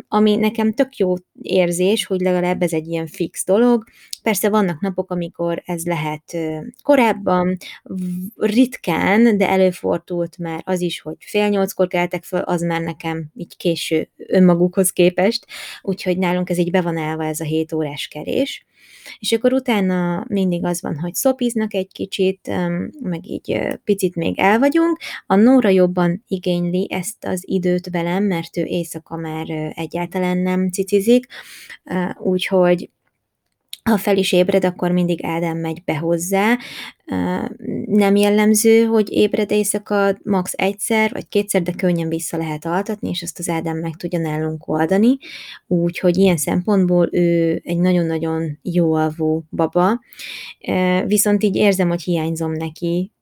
[0.09, 3.85] ami nekem tök jó érzés, hogy legalább ez egy ilyen fix dolog.
[4.23, 6.37] Persze vannak napok, amikor ez lehet
[6.83, 7.57] korábban,
[8.37, 13.57] ritkán, de előfordult már az is, hogy fél nyolckor keltek föl, az már nekem így
[13.57, 15.47] késő önmagukhoz képest,
[15.83, 18.67] úgyhogy nálunk ez így be van állva ez a 7 órás kerés.
[19.19, 22.51] És akkor utána mindig az van, hogy szopiznak egy kicsit,
[23.01, 24.99] meg így picit még el vagyunk.
[25.27, 31.27] A Nóra jobban igényli ezt az időt velem, mert ő éjszaka már egyáltalán nem cicizik,
[32.19, 32.91] úgyhogy
[33.83, 36.59] ha fel is ébred, akkor mindig Ádám megy be hozzá.
[37.87, 40.53] Nem jellemző, hogy ébred éjszaka max.
[40.57, 44.69] egyszer vagy kétszer, de könnyen vissza lehet altatni, és azt az Ádám meg tudja nálunk
[44.69, 45.17] oldani.
[45.67, 50.01] Úgyhogy ilyen szempontból ő egy nagyon-nagyon jó alvó baba.
[51.07, 53.13] Viszont így érzem, hogy hiányzom neki,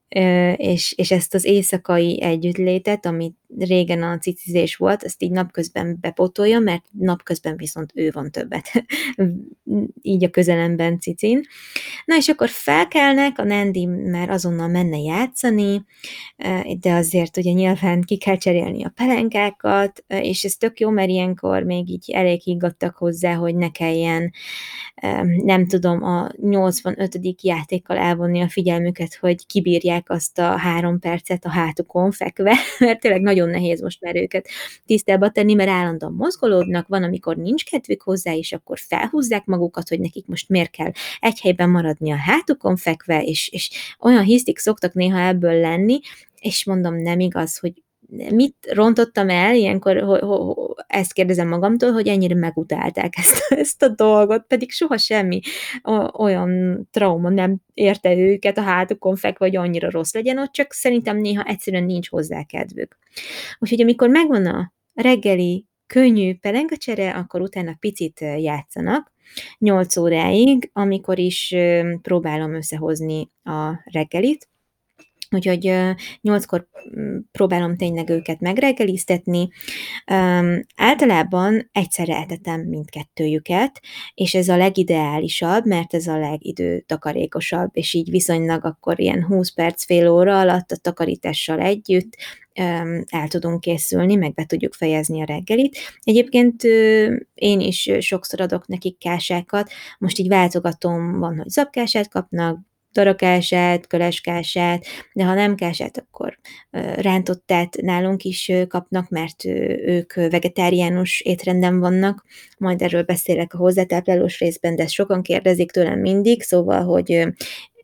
[0.57, 6.59] és, és ezt az éjszakai együttlétet, amit régen a cicizés volt, ezt így napközben bepotolja,
[6.59, 8.71] mert napközben viszont ő van többet,
[10.03, 11.41] így a közelemben cicin.
[12.05, 15.85] Na és akkor felkelnek, a Nandi már azonnal menne játszani,
[16.81, 21.63] de azért ugye nyilván ki kell cserélni a pelenkákat, és ez tök jó, mert ilyenkor
[21.63, 24.33] még így elég higgadtak hozzá, hogy ne kelljen
[25.45, 27.43] nem tudom, a 85.
[27.43, 33.21] játékkal elvonni a figyelmüket, hogy kibírják azt a három percet a hátukon fekve, mert tényleg
[33.21, 34.49] nagyon nehéz most már őket
[34.87, 40.01] tisztába tenni, mert állandóan mozgolódnak, van, amikor nincs kedvük hozzá, és akkor felhúzzák magukat, hogy
[40.01, 44.93] nekik most miért kell egy helyben maradni a hátukon fekve, és, és olyan hisztik szoktak
[44.93, 46.01] néha ebből lenni,
[46.41, 47.73] és mondom, nem igaz, hogy
[48.11, 50.55] mit rontottam el, ilyenkor ho, ho,
[50.87, 55.41] ezt kérdezem magamtól, hogy ennyire megutálták ezt, ezt a dolgot, pedig soha semmi
[56.13, 61.17] olyan trauma nem érte őket a hátukon fekve, vagy annyira rossz legyen ott, csak szerintem
[61.17, 62.99] néha egyszerűen nincs hozzá kedvük.
[63.59, 69.13] Úgyhogy amikor megvan a reggeli könnyű pelengacsere, akkor utána picit játszanak,
[69.59, 71.55] 8 óráig, amikor is
[72.03, 74.49] próbálom összehozni a reggelit,
[75.31, 75.73] Úgyhogy
[76.21, 79.49] nyolckor mm, próbálom tényleg őket megreggeliztetni.
[80.13, 83.81] Um, általában egyszerre etetem mindkettőjüket,
[84.15, 89.85] és ez a legideálisabb, mert ez a legidőtakarékosabb, és így viszonylag akkor ilyen 20 perc,
[89.85, 92.17] fél óra alatt a takarítással együtt
[93.07, 95.79] el tudunk készülni, meg be tudjuk fejezni a reggelit.
[96.03, 96.63] Egyébként
[97.35, 102.59] én is sokszor adok nekik kásákat, most így váltogatom, van, hogy zapkását kapnak,
[102.93, 106.39] darakását, köleskását, de ha nem kását, akkor
[106.97, 109.45] rántottát nálunk is kapnak, mert
[109.85, 112.25] ők vegetáriánus étrenden vannak,
[112.59, 117.27] majd erről beszélek a hozzátáplálós részben, de ezt sokan kérdezik tőlem mindig, szóval, hogy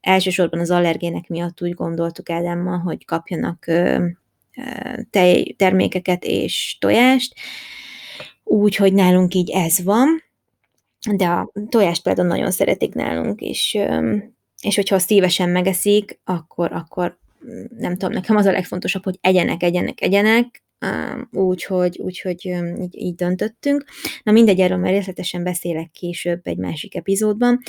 [0.00, 3.66] elsősorban az allergének miatt úgy gondoltuk Ádámmal, hogy kapjanak
[5.10, 7.34] tejtermékeket és tojást,
[8.44, 10.22] úgyhogy nálunk így ez van,
[11.16, 13.78] de a tojást például nagyon szeretik nálunk, és
[14.62, 19.62] és hogyha szívesen megeszik, akkor, akkor mm, nem tudom, nekem az a legfontosabb, hogy egyenek,
[19.62, 20.64] egyenek, egyenek,
[21.30, 22.44] úgyhogy úgy, hogy
[22.80, 23.84] így, így döntöttünk.
[24.22, 27.60] Na mindegy, erről már részletesen beszélek később egy másik epizódban.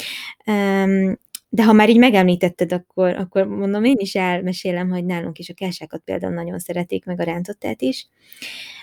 [1.49, 5.53] De ha már így megemlítetted, akkor, akkor mondom, én is elmesélem, hogy nálunk is a
[5.53, 8.07] kásákat például nagyon szeretik, meg a rántottát is.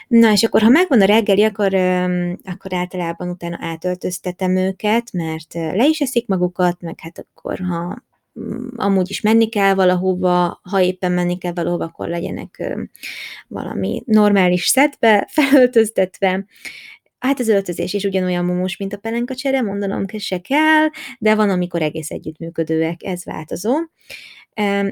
[0.08, 1.74] Na, és akkor, ha megvan a reggeli, akkor,
[2.44, 8.04] akkor általában utána átöltöztetem őket, mert le is eszik magukat, meg hát akkor, ha
[8.40, 12.74] mm, amúgy is menni kell valahova, ha éppen menni kell valahova, akkor legyenek
[13.48, 16.44] valami normális szetbe felöltöztetve.
[17.24, 21.82] Hát az öltözés is ugyanolyan mumus, mint a pelenkacsere, mondanom se kell, de van, amikor
[21.82, 23.72] egész együttműködőek, ez változó.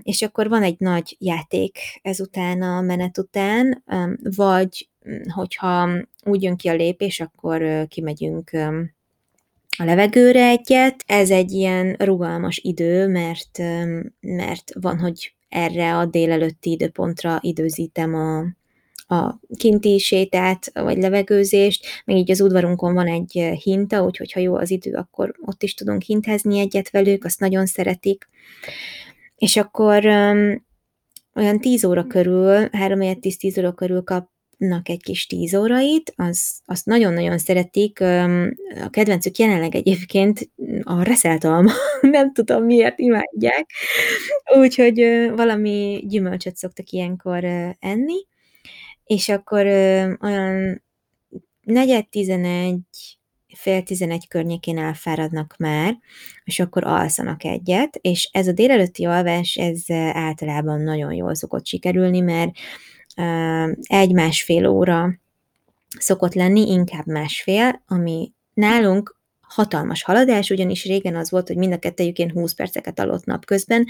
[0.03, 3.85] És akkor van egy nagy játék ezután a menet után,
[4.37, 4.89] vagy
[5.35, 5.91] hogyha
[6.25, 8.51] úgy jön ki a lépés, akkor kimegyünk
[9.79, 11.05] a levegőre egyet.
[11.07, 13.59] Ez egy ilyen rugalmas idő, mert,
[14.21, 18.45] mert van, hogy erre a délelőtti időpontra időzítem a,
[19.13, 24.55] a kinti sétát, vagy levegőzést, meg így az udvarunkon van egy hinta, úgyhogy ha jó
[24.55, 28.29] az idő, akkor ott is tudunk hintezni egyet velük, azt nagyon szeretik.
[29.37, 30.05] És akkor
[31.35, 34.31] olyan 10 óra körül, 3-10 óra körül kap
[34.63, 38.01] kapnak egy kis tíz órait, az, azt nagyon-nagyon szeretik.
[38.85, 40.51] A kedvencük jelenleg egyébként
[40.83, 43.71] a reszelt alma, nem tudom miért imádják,
[44.59, 45.01] úgyhogy
[45.35, 47.45] valami gyümölcsöt szoktak ilyenkor
[47.79, 48.27] enni,
[49.05, 49.67] és akkor
[50.21, 50.83] olyan
[51.61, 52.81] negyed tizenegy,
[53.55, 55.99] fél tizenegy környékén elfáradnak már,
[56.45, 62.21] és akkor alszanak egyet, és ez a délelőtti alvás, ez általában nagyon jól szokott sikerülni,
[62.21, 62.51] mert
[63.83, 65.21] egy-másfél óra
[65.99, 69.21] szokott lenni, inkább másfél, ami nálunk
[69.55, 73.87] hatalmas haladás, ugyanis régen az volt, hogy mind a kettejükén 20 perceket aludt napközben,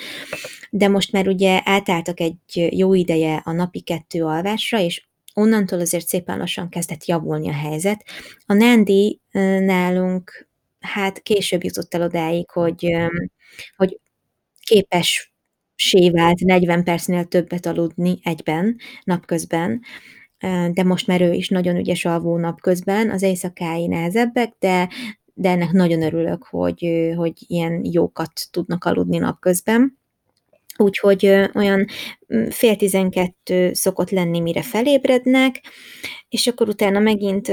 [0.71, 6.07] de most már ugye átálltak egy jó ideje a napi kettő alvásra, és onnantól azért
[6.07, 8.05] szépen lassan kezdett javulni a helyzet.
[8.47, 9.21] A Nandi
[9.65, 10.49] nálunk
[10.81, 12.97] hát később jutott el odáig, hogy,
[13.77, 13.99] hogy
[14.61, 15.33] képes
[16.13, 19.81] vált 40 percnél többet aludni egyben, napközben,
[20.73, 24.89] de most már ő is nagyon ügyes alvó napközben, az éjszakái nehezebbek, de,
[25.35, 29.99] de ennek nagyon örülök, hogy, hogy ilyen jókat tudnak aludni napközben.
[30.77, 31.87] Úgyhogy olyan
[32.49, 35.61] fél tizenkettő szokott lenni, mire felébrednek,
[36.29, 37.49] és akkor utána megint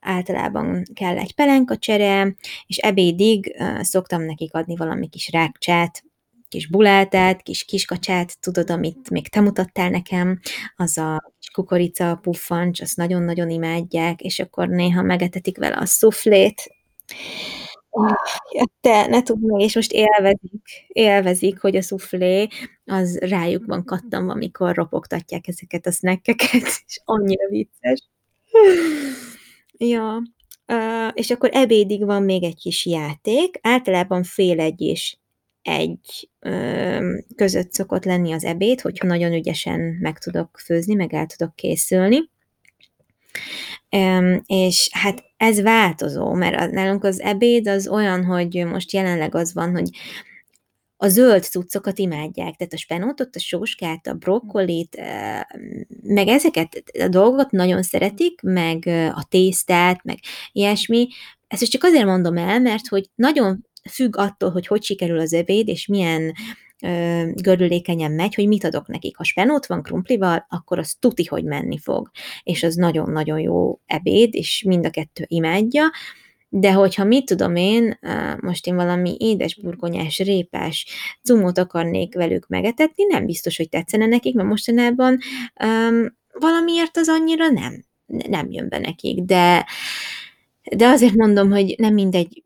[0.00, 2.34] általában kell egy pelenkacsere,
[2.66, 6.04] és ebédig szoktam nekik adni valami kis rákcsát,
[6.54, 10.40] kis bulátát, kis kiskacsát, tudod, amit még te mutattál nekem,
[10.76, 16.74] az a kis kukorica, puffancs, azt nagyon-nagyon imádják, és akkor néha megetetik vele a szuflét.
[18.50, 22.46] Ja, te, ne tudd meg, és most élvezik, élvezik, hogy a szuflé
[22.84, 28.08] az rájuk van kattam, amikor ropogtatják ezeket a snackeket, és annyira vicces.
[29.78, 30.22] Ja,
[30.66, 35.16] Uh, és akkor ebédig van még egy kis játék, általában fél egy és
[35.64, 36.30] egy
[37.36, 42.30] között szokott lenni az ebéd, hogyha nagyon ügyesen meg tudok főzni, meg el tudok készülni.
[44.46, 49.70] És hát ez változó, mert nálunk az ebéd az olyan, hogy most jelenleg az van,
[49.70, 49.88] hogy
[50.96, 55.00] a zöld cuccokat imádják, tehát a spenótot, a sóskát, a brokkolit,
[56.02, 60.18] meg ezeket a dolgokat nagyon szeretik, meg a tésztát, meg
[60.52, 61.08] ilyesmi.
[61.48, 65.68] Ezt csak azért mondom el, mert hogy nagyon függ attól, hogy hogy sikerül az ebéd,
[65.68, 66.32] és milyen
[67.34, 69.16] gördülékenyen megy, hogy mit adok nekik.
[69.16, 72.10] Ha spenót van krumplival, akkor az tuti, hogy menni fog.
[72.42, 75.90] És az nagyon-nagyon jó ebéd, és mind a kettő imádja.
[76.48, 77.98] De hogyha mit tudom én,
[78.40, 80.86] most én valami édesburgonyás, répás
[81.22, 85.18] cumót akarnék velük megetetni, nem biztos, hogy tetszene nekik, mert mostanában
[85.64, 89.66] um, valamiért az annyira nem, nem jön be nekik, de,
[90.76, 92.43] de azért mondom, hogy nem mindegy,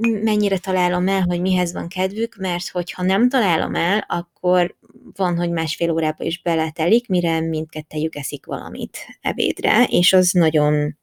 [0.00, 4.76] mennyire találom el, hogy mihez van kedvük, mert hogyha nem találom el, akkor
[5.16, 10.98] van, hogy másfél órába is beletelik, mire mindkettejük eszik valamit ebédre, és az nagyon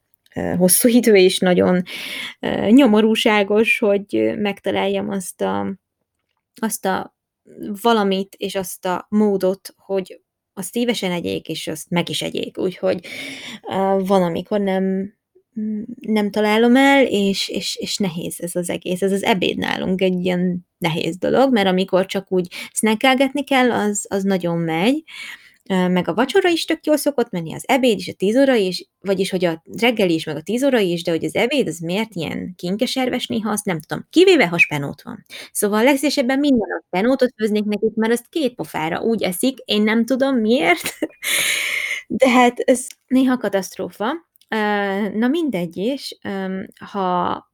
[0.58, 1.84] hosszú idő, és nagyon
[2.70, 5.80] nyomorúságos, hogy megtaláljam azt a,
[6.62, 7.16] azt a
[7.82, 10.22] valamit, és azt a módot, hogy
[10.54, 12.58] azt szívesen egyék, és azt meg is egyék.
[12.58, 13.08] Úgyhogy
[13.98, 15.14] van, amikor nem,
[16.00, 19.02] nem találom el, és, és, és nehéz ez az egész.
[19.02, 24.06] Ez az ebéd nálunk egy ilyen nehéz dolog, mert amikor csak úgy snackelgetni kell, az,
[24.10, 25.04] az nagyon megy,
[25.70, 28.90] meg a vacsora is tök jól szokott menni, az ebéd is, a tíz óra is,
[29.00, 31.80] vagyis hogy a reggeli is, meg a tíz óra is, de hogy az ebéd az
[31.80, 34.06] miért ilyen kinkeserves néha, azt nem tudom.
[34.10, 35.26] Kivéve, ha spenót van.
[35.52, 40.06] Szóval legszívesebben minden nap spenótot főznék nekik, mert azt két pofára úgy eszik, én nem
[40.06, 40.98] tudom miért,
[42.08, 44.29] de hát ez néha katasztrófa.
[45.14, 46.18] Na mindegy is,
[46.92, 47.48] ha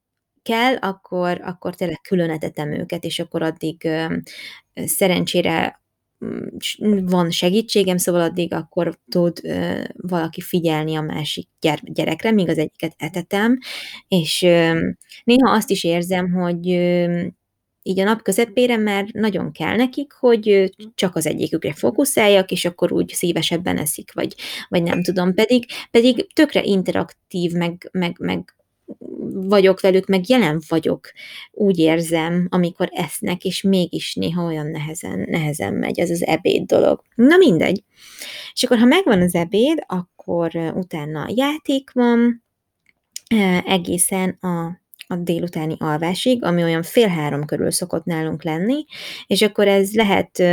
[0.44, 3.90] kell, akkor, akkor tényleg külön etetem őket, és akkor addig
[4.74, 5.84] szerencsére
[7.02, 9.42] van segítségem, szóval addig akkor tud
[9.96, 11.50] valaki figyelni a másik
[11.84, 13.58] gyerekre, míg az egyiket etetem,
[14.08, 14.42] és
[15.24, 16.68] néha azt is érzem, hogy
[17.88, 22.92] így a nap közepére már nagyon kell nekik, hogy csak az egyikükre fókuszáljak, és akkor
[22.92, 24.36] úgy szívesebben eszik, vagy,
[24.70, 28.56] vagy nem tudom, pedig, pedig tökre interaktív, meg, meg, meg
[29.34, 31.12] vagyok velük, meg jelen vagyok,
[31.52, 37.02] úgy érzem, amikor esznek, és mégis néha olyan nehezen, nehezen megy ez az ebéd dolog.
[37.16, 37.84] Na mindegy.
[38.54, 42.44] És akkor, ha megvan az ebéd, akkor utána játék van,
[43.66, 48.86] egészen a a délutáni alvásig, ami olyan fél három körül szokott nálunk lenni,
[49.28, 50.44] és akkor ez lehet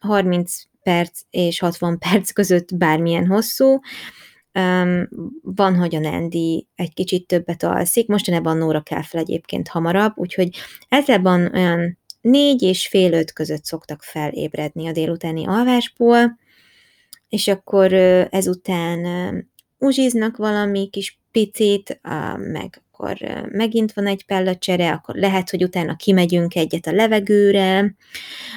[0.00, 3.80] 30 perc és 60 perc között bármilyen hosszú,
[5.42, 10.56] van, hogy a Nandi egy kicsit többet alszik, mostanában Nóra kell fel egyébként hamarabb, úgyhogy
[10.88, 16.38] általában olyan négy és fél öt között szoktak felébredni a délutáni alvásból,
[17.28, 17.92] és akkor
[18.30, 22.00] ezután uzsiznak valami kis picit,
[22.38, 27.94] meg akkor megint van egy pellacsere, akkor lehet, hogy utána kimegyünk egyet a levegőre,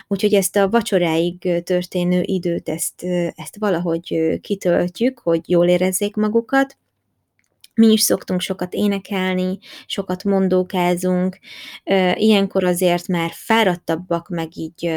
[0.07, 3.03] úgyhogy ezt a vacsoráig történő időt, ezt,
[3.35, 6.77] ezt valahogy kitöltjük, hogy jól érezzék magukat,
[7.73, 11.39] mi is szoktunk sokat énekelni, sokat mondókázunk,
[12.13, 14.91] ilyenkor azért már fáradtabbak, meg így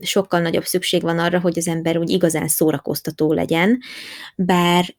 [0.00, 3.78] sokkal nagyobb szükség van arra, hogy az ember úgy igazán szórakoztató legyen,
[4.36, 4.94] bár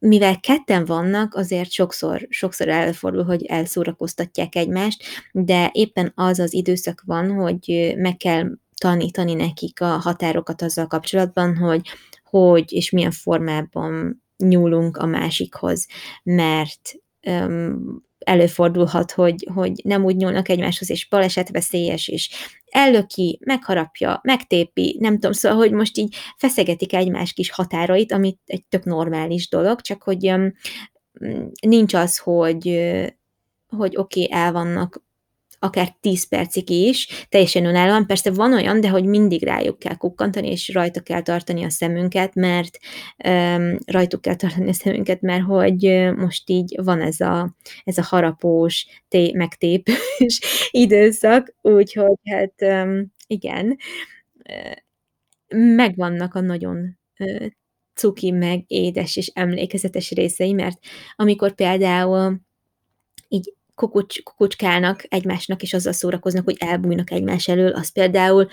[0.00, 7.02] mivel ketten vannak, azért sokszor, sokszor előfordul, hogy elszórakoztatják egymást, de éppen az az időszak
[7.06, 8.46] van, hogy meg kell
[8.80, 11.88] tanítani nekik a határokat azzal kapcsolatban, hogy
[12.24, 15.86] hogy és milyen formában nyúlunk a másikhoz,
[16.22, 16.94] mert
[17.26, 22.30] um, előfordulhat, hogy, hogy nem úgy nyúlnak egymáshoz, és balesetveszélyes, és
[22.70, 28.64] ellöki, megharapja, megtépi, nem tudom, szóval, hogy most így feszegetik egymás kis határait, amit egy
[28.68, 30.52] tök normális dolog, csak hogy um,
[31.66, 32.66] nincs az, hogy,
[33.68, 35.02] hogy oké, okay, el vannak
[35.62, 38.06] akár 10 percig is, teljesen önállóan.
[38.06, 42.34] Persze van olyan, de hogy mindig rájuk kell kukkantani, és rajta kell tartani a szemünket,
[42.34, 42.78] mert
[43.28, 48.02] um, rajtuk kell tartani a szemünket, mert hogy most így van ez a, ez a
[48.02, 50.40] harapós, té- megtépős
[50.70, 53.76] időszak, úgyhogy hát um, igen,
[55.48, 56.98] megvannak a nagyon
[57.94, 60.78] cuki, meg édes és emlékezetes részei, mert
[61.16, 62.40] amikor például
[63.28, 68.48] így kukucs, kukucskálnak egymásnak, és azzal szórakoznak, hogy elbújnak egymás elől, az például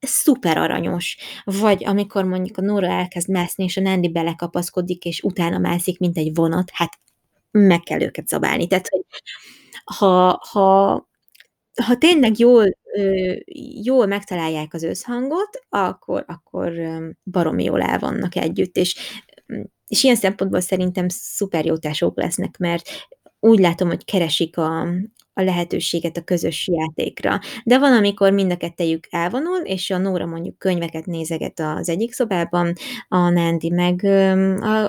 [0.00, 1.16] szuper aranyos.
[1.44, 6.16] Vagy amikor mondjuk a Nóra elkezd mászni, és a Nandi belekapaszkodik, és utána mászik, mint
[6.16, 6.98] egy vonat, hát
[7.50, 8.66] meg kell őket szabálni.
[8.66, 9.04] Tehát, hogy
[9.84, 10.92] ha, ha,
[11.84, 12.78] ha tényleg jól,
[13.82, 16.72] jól megtalálják az összhangot, akkor, akkor
[17.24, 18.96] baromi jól el vannak együtt, és
[19.86, 21.74] és ilyen szempontból szerintem szuper jó
[22.14, 22.88] lesznek, mert
[23.44, 24.80] úgy látom, hogy keresik a,
[25.32, 27.40] a lehetőséget a közös játékra.
[27.64, 32.12] De van, amikor mind a kettejük elvonul, és a Nóra mondjuk könyveket nézeget az egyik
[32.12, 32.72] szobában,
[33.08, 34.04] a Nándi meg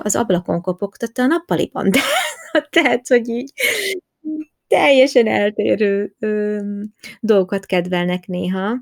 [0.02, 1.90] az ablakon kopogtatta a nappaliban.
[1.90, 2.00] De,
[2.70, 3.52] tehát, hogy így
[4.68, 6.60] teljesen eltérő ö,
[7.20, 8.76] dolgokat kedvelnek néha.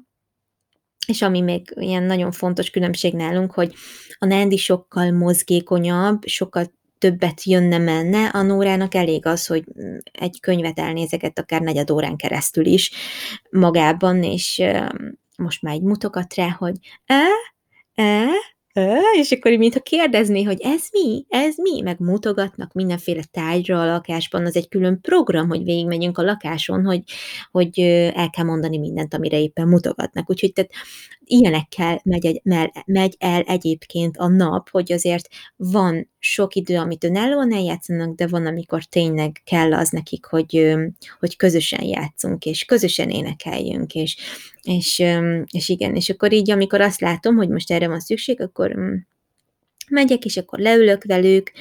[1.06, 3.74] És ami még ilyen nagyon fontos különbség nálunk, hogy
[4.18, 6.72] a Nándi sokkal mozgékonyabb, sokkal
[7.04, 9.64] többet jönne-menne, a Nórának elég az, hogy
[10.12, 12.90] egy könyvet elnézeget akár negyed órán keresztül is
[13.50, 14.62] magában, és
[15.36, 16.74] most már egy mutogat rá, hogy
[17.06, 17.22] e,
[17.94, 18.26] e,
[19.18, 23.86] és akkor így mintha kérdezné, hogy ez mi, ez mi, meg mutogatnak mindenféle tárgyra a
[23.86, 27.02] lakásban, az egy külön program, hogy végigmegyünk a lakáson, hogy,
[27.50, 27.78] hogy
[28.14, 30.30] el kell mondani mindent, amire éppen mutogatnak.
[30.30, 30.70] Úgyhogy tehát
[31.26, 32.40] ilyenekkel megy, egy,
[32.86, 38.46] megy el egyébként a nap, hogy azért van sok idő, amit önállóan eljátszanak, de van,
[38.46, 40.74] amikor tényleg kell az nekik, hogy,
[41.18, 44.16] hogy közösen játszunk, és közösen énekeljünk, és,
[44.62, 45.02] és,
[45.52, 48.76] és igen, és akkor így, amikor azt látom, hogy most erre van szükség, akkor
[49.88, 51.52] megyek, és akkor leülök velük,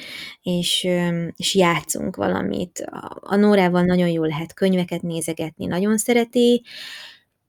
[0.42, 0.88] és,
[1.36, 2.84] és játszunk valamit.
[3.20, 6.62] A Nórával nagyon jól lehet könyveket nézegetni, nagyon szereti,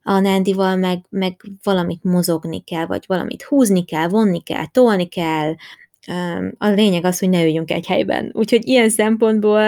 [0.08, 5.56] a Nándival meg, meg valamit mozogni kell, vagy valamit húzni kell, vonni kell, tolni kell,
[6.58, 8.32] a lényeg az, hogy ne üljünk egy helyben.
[8.34, 9.62] Úgyhogy ilyen szempontból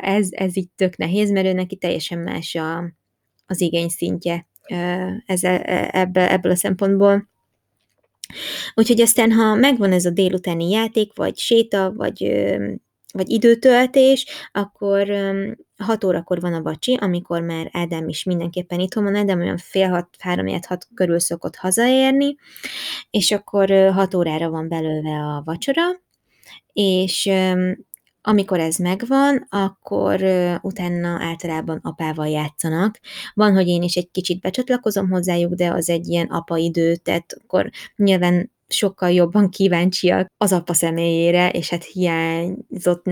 [0.00, 2.84] ez, ez így tök nehéz, mert ő neki teljesen más a,
[3.46, 4.46] az igény szintje
[5.26, 7.28] ez, e, ebbe, ebből a szempontból.
[8.74, 12.46] Úgyhogy aztán, ha megvan ez a délutáni játék, vagy séta, vagy
[13.12, 15.08] vagy időtöltés, akkor
[15.76, 19.88] 6 órakor van a bacsi, amikor már Ádám is mindenképpen itthon van, Ádám olyan fél
[19.88, 22.36] hat, három hat körül szokott hazaérni,
[23.10, 25.82] és akkor 6 órára van belőle a vacsora,
[26.72, 27.30] és
[28.26, 30.22] amikor ez megvan, akkor
[30.62, 33.00] utána általában apával játszanak.
[33.34, 37.36] Van, hogy én is egy kicsit becsatlakozom hozzájuk, de az egy ilyen apa idő, tehát
[37.42, 43.04] akkor nyilván sokkal jobban kíváncsiak az apa személyére, és hát hiányzott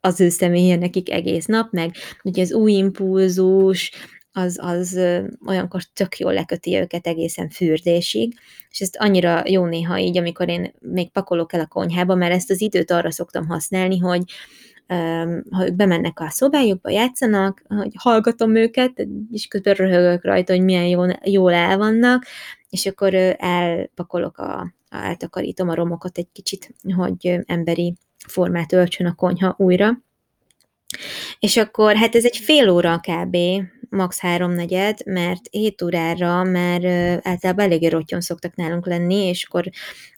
[0.00, 3.90] az ő személye nekik egész nap, meg ugye az új impulzus,
[4.32, 5.00] az, az
[5.46, 8.34] olyankor tök jól leköti őket egészen fürdésig,
[8.70, 12.50] és ezt annyira jó néha így, amikor én még pakolok el a konyhába, mert ezt
[12.50, 14.22] az időt arra szoktam használni, hogy
[15.50, 20.86] ha ők bemennek a szobájukba, játszanak, hogy hallgatom őket, és közben röhögök rajta, hogy milyen
[20.86, 22.24] jól, jól el vannak,
[22.68, 27.94] és akkor elpakolok a, eltakarítom a romokat egy kicsit, hogy emberi
[28.26, 30.04] formát öltsön a konyha újra.
[31.38, 33.36] És akkor, hát ez egy fél óra kb.,
[33.88, 34.18] max.
[34.18, 36.84] háromnegyed, mert 7 órára már
[37.22, 39.68] általában eléggé rottyon szoktak nálunk lenni, és akkor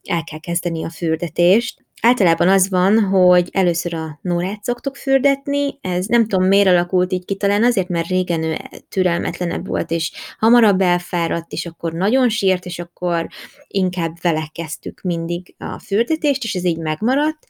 [0.03, 1.87] el kell kezdeni a fürdetést.
[2.01, 7.25] Általában az van, hogy először a Nórát szoktuk fürdetni, ez nem tudom miért alakult így
[7.25, 8.57] ki, talán azért, mert régen ő
[8.89, 13.27] türelmetlenebb volt, és hamarabb elfáradt, és akkor nagyon sírt, és akkor
[13.67, 17.47] inkább vele kezdtük mindig a fürdetést, és ez így megmaradt,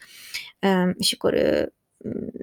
[0.94, 1.72] és akkor ő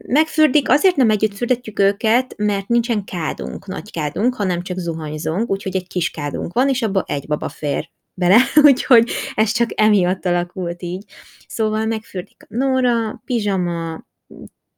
[0.08, 5.76] megfürdik, azért nem együtt fürdetjük őket, mert nincsen kádunk, nagy kádunk, hanem csak zuhanyzunk, úgyhogy
[5.76, 10.82] egy kis kádunk van, és abba egy baba fér bele, úgyhogy ez csak emiatt alakult
[10.82, 11.04] így.
[11.48, 14.06] Szóval megfürdik a Nóra, pizsama,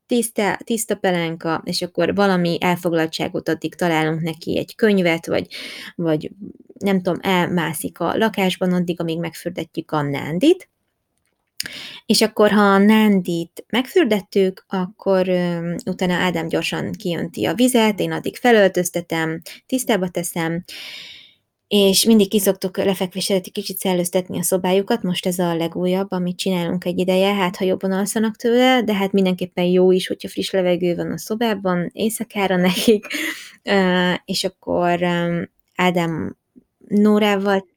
[0.06, 5.48] tiszta, tiszta pelenka, és akkor valami elfoglaltságot addig találunk neki egy könyvet, vagy,
[5.96, 6.32] vagy
[6.80, 10.70] nem tudom, elmászik a lakásban addig, amíg megfürdetjük a nándit,
[12.06, 18.12] és akkor, ha a nándit megfürdettük, akkor ö, utána Ádám gyorsan kijönti a vizet, én
[18.12, 20.64] addig felöltöztetem, tisztába teszem,
[21.68, 26.86] és mindig kiszoktuk lefekvés előtt kicsit szellőztetni a szobájukat, most ez a legújabb, amit csinálunk
[26.86, 30.96] egy ideje, hát ha jobban alszanak tőle, de hát mindenképpen jó is, hogyha friss levegő
[30.96, 33.06] van a szobában, éjszakára nekik,
[34.26, 35.04] és akkor
[35.76, 36.38] Ádám
[36.88, 37.68] Nórával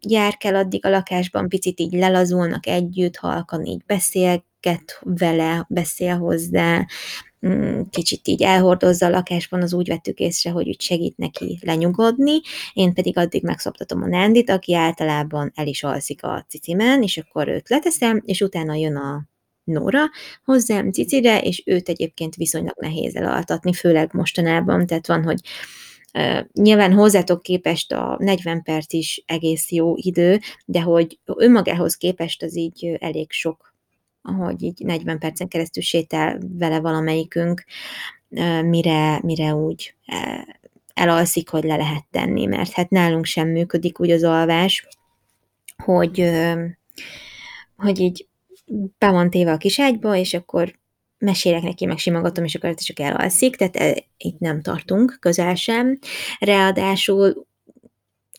[0.00, 6.86] jár kell addig a lakásban, picit így lelazulnak együtt, halkan így beszélget vele, beszél hozzá,
[7.90, 12.40] kicsit így elhordozza a lakásban, az úgy vettük észre, hogy úgy segít neki lenyugodni,
[12.72, 17.48] én pedig addig megszoptatom a Nándit, aki általában el is alszik a cicimen, és akkor
[17.48, 19.28] őt leteszem, és utána jön a
[19.64, 20.10] Nóra
[20.44, 25.40] hozzám cicire, és őt egyébként viszonylag nehéz elaltatni, főleg mostanában, tehát van, hogy
[26.52, 32.56] Nyilván hozzátok képest a 40 perc is egész jó idő, de hogy önmagához képest az
[32.56, 33.73] így elég sok,
[34.26, 37.64] ahogy így 40 percen keresztül sétál vele valamelyikünk,
[38.62, 39.94] mire, mire úgy
[40.94, 44.86] elalszik, hogy le lehet tenni, mert hát nálunk sem működik úgy az alvás,
[45.84, 46.30] hogy,
[47.76, 48.28] hogy így
[48.98, 50.78] be van téve a kis ágyba, és akkor
[51.18, 55.98] mesélek neki, meg simogatom, és akkor csak elalszik, tehát itt nem tartunk közel sem.
[56.38, 57.46] Ráadásul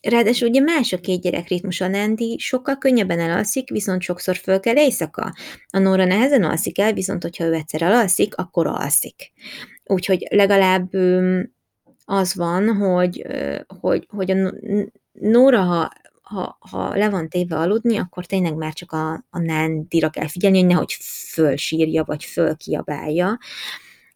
[0.08, 4.60] Ráadásul ugye más a két gyerek ritmus, a Nandi sokkal könnyebben elalszik, viszont sokszor föl
[4.60, 5.34] kell éjszaka.
[5.70, 9.32] A Nóra nehezen alszik el, viszont hogyha ő egyszer elalszik, akkor alszik.
[9.84, 10.90] Úgyhogy legalább
[12.04, 13.26] az van, hogy,
[13.80, 14.52] hogy, hogy a
[15.12, 15.90] Nóra, ha,
[16.22, 20.58] ha, ha le van téve aludni, akkor tényleg már csak a, a Nandira kell figyelni,
[20.58, 20.92] hogy nehogy
[21.32, 23.38] fölsírja, vagy fölkiabálja,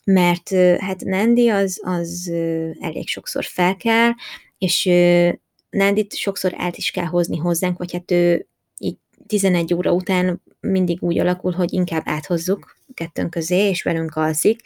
[0.05, 2.31] mert hát Nandi az, az
[2.81, 4.11] elég sokszor fel kell,
[4.59, 4.89] és
[5.71, 8.47] Nandit sokszor át is kell hozni hozzánk, vagy hát ő
[8.79, 8.97] így
[9.27, 14.61] 11 óra után mindig úgy alakul, hogy inkább áthozzuk kettőnk közé, és velünk alszik,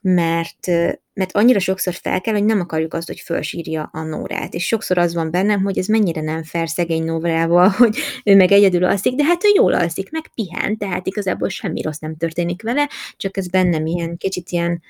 [0.00, 0.66] mert,
[1.14, 4.54] mert annyira sokszor fel kell, hogy nem akarjuk azt, hogy fölsírja a Nórát.
[4.54, 8.52] És sokszor az van bennem, hogy ez mennyire nem fair szegény Nórával, hogy ő meg
[8.52, 12.62] egyedül alszik, de hát ő jól alszik, meg pihen, tehát igazából semmi rossz nem történik
[12.62, 14.82] vele, csak ez bennem ilyen kicsit ilyen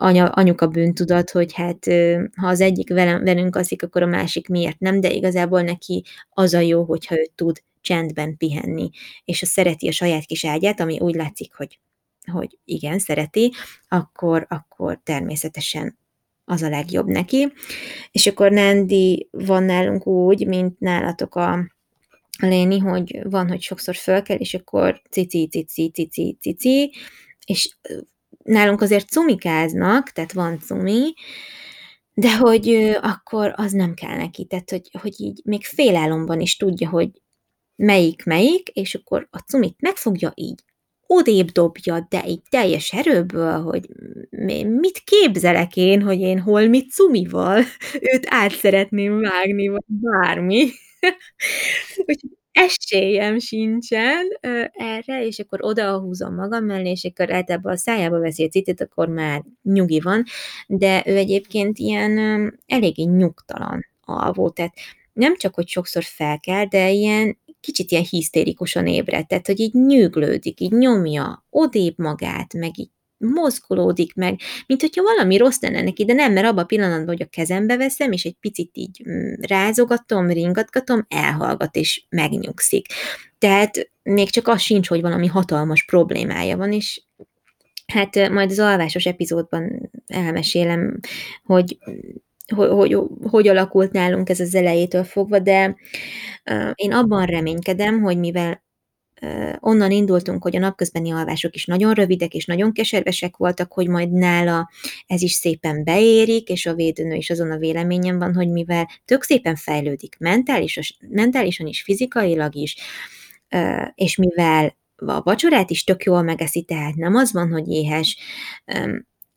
[0.00, 1.86] anya, anyuka bűntudat, hogy hát
[2.36, 6.54] ha az egyik velem, velünk alszik, akkor a másik miért nem, de igazából neki az
[6.54, 8.90] a jó, hogyha ő tud csendben pihenni,
[9.24, 11.78] és ha szereti a saját kis ágyát, ami úgy látszik, hogy,
[12.32, 13.52] hogy igen, szereti,
[13.88, 15.98] akkor, akkor természetesen
[16.44, 17.52] az a legjobb neki.
[18.10, 21.72] És akkor Nandi van nálunk úgy, mint nálatok a
[22.40, 26.92] Léni, hogy van, hogy sokszor föl kell, és akkor cici, cici, cici, cici,
[27.46, 27.76] és
[28.48, 31.12] nálunk azért cumikáznak, tehát van cumi,
[32.14, 36.88] de hogy akkor az nem kell neki, tehát hogy, hogy így még félálomban is tudja,
[36.88, 37.10] hogy
[37.76, 40.62] melyik melyik, és akkor a cumit megfogja így,
[41.06, 43.88] odébb dobja, de így teljes erőből, hogy
[44.80, 47.62] mit képzelek én, hogy én holmit cumival
[48.12, 50.70] őt át szeretném vágni, vagy bármi.
[52.06, 57.76] Úgyhogy esélyem sincsen ö, erre, és akkor oda húzom magam mellé, és akkor általában a
[57.76, 60.24] szájába veszi a cicit, akkor már nyugi van,
[60.66, 64.74] de ő egyébként ilyen ö, eléggé nyugtalan alvó, tehát
[65.12, 69.74] nem csak, hogy sokszor fel kell, de ilyen kicsit ilyen hisztérikusan ébred, tehát hogy így
[69.74, 76.04] nyűglődik, így nyomja odébb magát, meg így mozgolódik meg, mint hogyha valami rossz lenne neki,
[76.04, 79.32] de nem, mert abban a pillanatban, hogy a kezembe veszem, és egy picit így mm,
[79.40, 82.86] rázogatom, ringatgatom, elhallgat és megnyugszik.
[83.38, 87.02] Tehát még csak az sincs, hogy valami hatalmas problémája van, és
[87.86, 91.00] hát majd az alvásos epizódban elmesélem,
[91.44, 91.78] hogy
[92.54, 95.76] hogy, hogy, hogy alakult nálunk ez az elejétől fogva, de
[96.74, 98.62] én abban reménykedem, hogy mivel
[99.60, 104.12] onnan indultunk, hogy a napközbeni alvások is nagyon rövidek és nagyon keservesek voltak, hogy majd
[104.12, 104.70] nála
[105.06, 109.22] ez is szépen beérik, és a védőnő is azon a véleményen van, hogy mivel tök
[109.22, 112.76] szépen fejlődik mentális, mentálisan is, fizikailag is,
[113.94, 118.18] és mivel a vacsorát is tök jól megeszi, tehát nem az van, hogy éhes,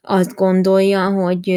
[0.01, 1.49] azt gondolja, hogy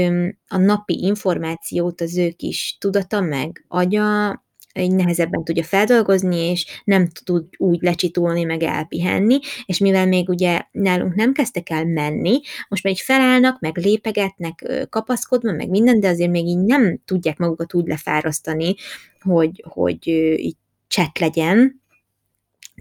[0.49, 4.44] a napi információt az ő kis tudata meg agya
[4.79, 10.63] így nehezebben tudja feldolgozni, és nem tud úgy lecsitulni, meg elpihenni, és mivel még ugye
[10.71, 16.09] nálunk nem kezdtek el menni, most már így felállnak, meg lépegetnek, kapaszkodva, meg minden, de
[16.09, 18.75] azért még így nem tudják magukat úgy lefárasztani,
[19.21, 20.07] hogy, hogy
[20.37, 20.57] így
[20.87, 21.83] cset legyen,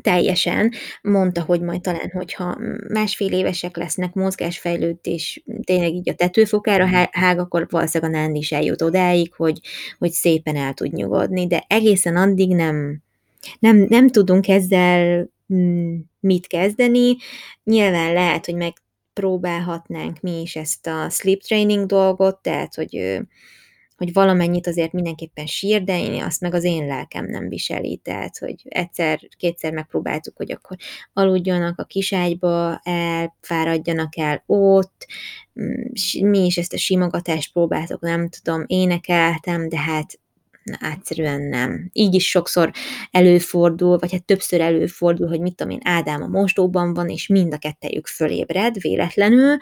[0.01, 0.71] teljesen.
[1.01, 6.95] Mondta, hogy majd talán, hogyha másfél évesek lesznek, mozgásfejlődés tényleg így a tetőfokára mhm.
[7.11, 9.59] hág, akkor valószínűleg a Nándi is eljut odáig, hogy,
[9.97, 13.01] hogy szépen el tud nyugodni, de egészen addig nem,
[13.59, 17.15] nem, nem tudunk ezzel mm, mit kezdeni.
[17.63, 23.19] Nyilván lehet, hogy megpróbálhatnánk mi is ezt a sleep training dolgot, tehát, hogy
[23.97, 28.37] hogy valamennyit azért mindenképpen sír, de én azt meg az én lelkem nem viseli, tehát,
[28.37, 30.77] hogy egyszer-kétszer megpróbáltuk, hogy akkor
[31.13, 35.07] aludjanak a kiságyba, elfáradjanak el ott,
[35.61, 40.21] mm, mi is ezt a simogatást próbáltuk, nem tudom, énekeltem, de hát
[40.63, 41.89] na, egyszerűen nem.
[41.93, 42.71] Így is sokszor
[43.11, 47.53] előfordul, vagy hát többször előfordul, hogy mit tudom én, Ádám a mosdóban van, és mind
[47.53, 49.57] a kettejük fölébred véletlenül,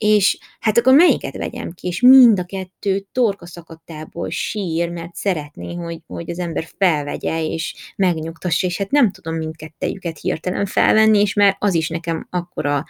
[0.00, 5.74] és hát akkor melyiket vegyem ki, és mind a kettő torka szakadtából sír, mert szeretné,
[5.74, 11.34] hogy, hogy az ember felvegye, és megnyugtassa, és hát nem tudom mindkettejüket hirtelen felvenni, és
[11.34, 12.84] már az is nekem akkora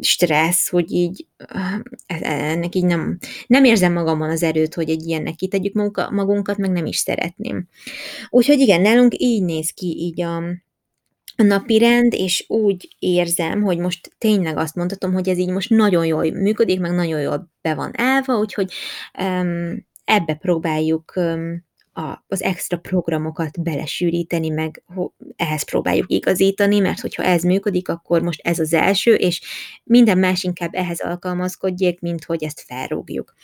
[0.00, 1.84] stressz, hogy így e,
[2.22, 5.74] ennek így nem, nem érzem magamon az erőt, hogy egy ilyennek kitegyük
[6.10, 7.68] magunkat, meg nem is szeretném.
[8.28, 10.42] Úgyhogy igen, nálunk így néz ki így a
[11.36, 16.30] napirend, és úgy érzem, hogy most tényleg azt mondhatom, hogy ez így most nagyon jól
[16.30, 18.72] működik, meg nagyon jól be van állva, úgyhogy
[19.18, 21.64] um, ebbe próbáljuk um,
[21.96, 24.82] a, az extra programokat belesűríteni, meg
[25.36, 29.40] ehhez próbáljuk igazítani, mert hogyha ez működik, akkor most ez az első, és
[29.84, 33.34] minden más inkább ehhez alkalmazkodjék, mint hogy ezt felrúgjuk.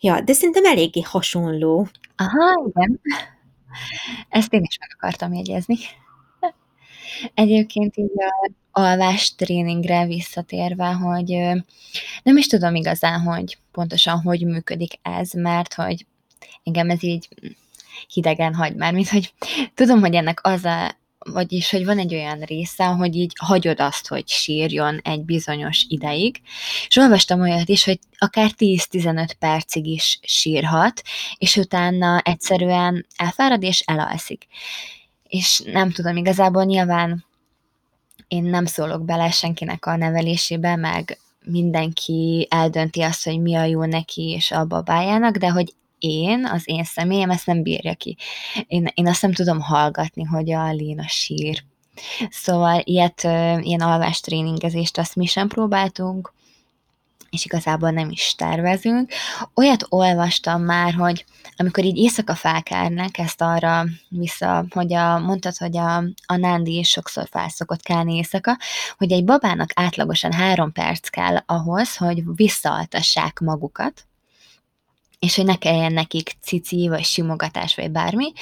[0.00, 1.88] Ja, de szerintem eléggé hasonló.
[2.16, 3.00] Aha, igen.
[4.28, 5.76] Ezt én is meg akartam jegyezni.
[7.34, 8.50] Egyébként így a
[8.80, 11.28] alvás tréningre visszatérve, hogy
[12.22, 16.06] nem is tudom igazán, hogy pontosan hogy működik ez, mert hogy
[16.64, 17.28] engem ez így
[18.12, 19.32] hidegen hagy már, mint hogy
[19.74, 24.08] tudom, hogy ennek az a, vagyis, hogy van egy olyan része, hogy így hagyod azt,
[24.08, 26.40] hogy sírjon egy bizonyos ideig,
[26.88, 31.02] és olvastam olyat is, hogy akár 10-15 percig is sírhat,
[31.38, 34.46] és utána egyszerűen elfárad és elalszik.
[35.28, 37.24] És nem tudom, igazából nyilván
[38.28, 43.84] én nem szólok bele senkinek a nevelésébe, meg mindenki eldönti azt, hogy mi a jó
[43.84, 48.16] neki és a babájának, de hogy én, az én személyem ezt nem bírja ki.
[48.66, 51.64] Én, én azt nem tudom hallgatni, hogy a Léna sír.
[52.30, 53.22] Szóval ilyet,
[53.62, 56.32] ilyen alvástréningezést azt mi sem próbáltunk,
[57.30, 59.12] és igazából nem is tervezünk.
[59.54, 61.24] Olyat olvastam már, hogy
[61.56, 66.88] amikor így éjszaka felkelnek, ezt arra vissza, hogy a, mondtad, hogy a, a nándi is
[66.88, 68.58] sokszor felszokott kelni éjszaka,
[68.98, 74.06] hogy egy babának átlagosan három perc kell ahhoz, hogy visszaaltassák magukat,
[75.18, 78.32] és hogy ne kelljen nekik cici, vagy simogatás, vagy bármi.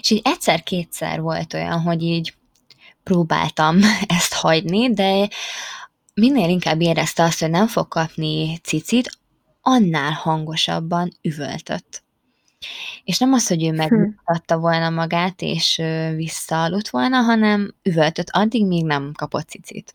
[0.00, 2.34] És így egyszer-kétszer volt olyan, hogy így
[3.02, 3.78] próbáltam
[4.18, 5.28] ezt hagyni, de
[6.14, 9.18] minél inkább érezte azt, hogy nem fog kapni cicit,
[9.60, 12.02] annál hangosabban üvöltött.
[13.04, 15.82] És nem az, hogy ő megmutatta volna magát, és
[16.14, 19.94] visszaaludt volna, hanem üvöltött addig, míg nem kapott cicit.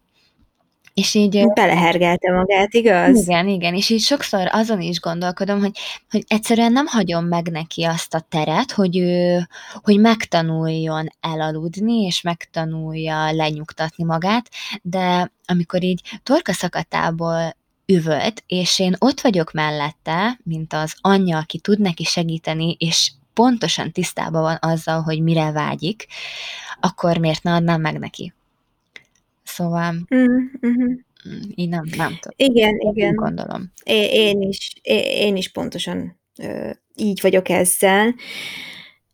[0.98, 1.48] És így...
[1.54, 3.22] Belehergelte magát, igaz?
[3.22, 5.78] Igen, igen, és így sokszor azon is gondolkodom, hogy,
[6.10, 12.22] hogy egyszerűen nem hagyom meg neki azt a teret, hogy ő, hogy megtanuljon elaludni, és
[12.22, 14.50] megtanulja lenyugtatni magát,
[14.82, 21.60] de amikor így torka szakatából üvölt, és én ott vagyok mellette, mint az anyja, aki
[21.60, 26.06] tud neki segíteni, és pontosan tisztában van azzal, hogy mire vágyik,
[26.80, 28.34] akkor miért ne adnám meg neki?
[29.58, 30.94] Szóval mm-hmm.
[31.56, 32.36] így nem, nem tudom.
[32.36, 33.16] Igen, én igen.
[33.16, 33.72] Gondolom.
[33.84, 38.16] Én, én, is, én, én is pontosan uh, így vagyok ezzel.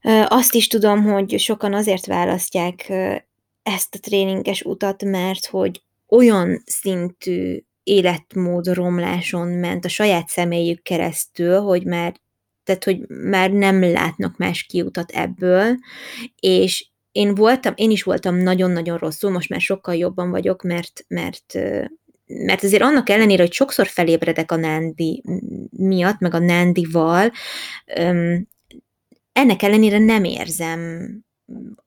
[0.03, 3.15] Uh, azt is tudom, hogy sokan azért választják uh,
[3.63, 11.59] ezt a tréninges utat, mert hogy olyan szintű életmód romláson ment a saját személyük keresztül,
[11.59, 12.21] hogy már
[12.63, 15.75] tehát, hogy már nem látnak más kiutat ebből,
[16.39, 21.53] és én voltam, én is voltam nagyon-nagyon rosszul, most már sokkal jobban vagyok, mert, mert,
[22.25, 25.23] mert azért annak ellenére, hogy sokszor felébredek a nándi
[25.69, 27.31] miatt, meg a nándival,
[29.33, 31.09] ennek ellenére nem érzem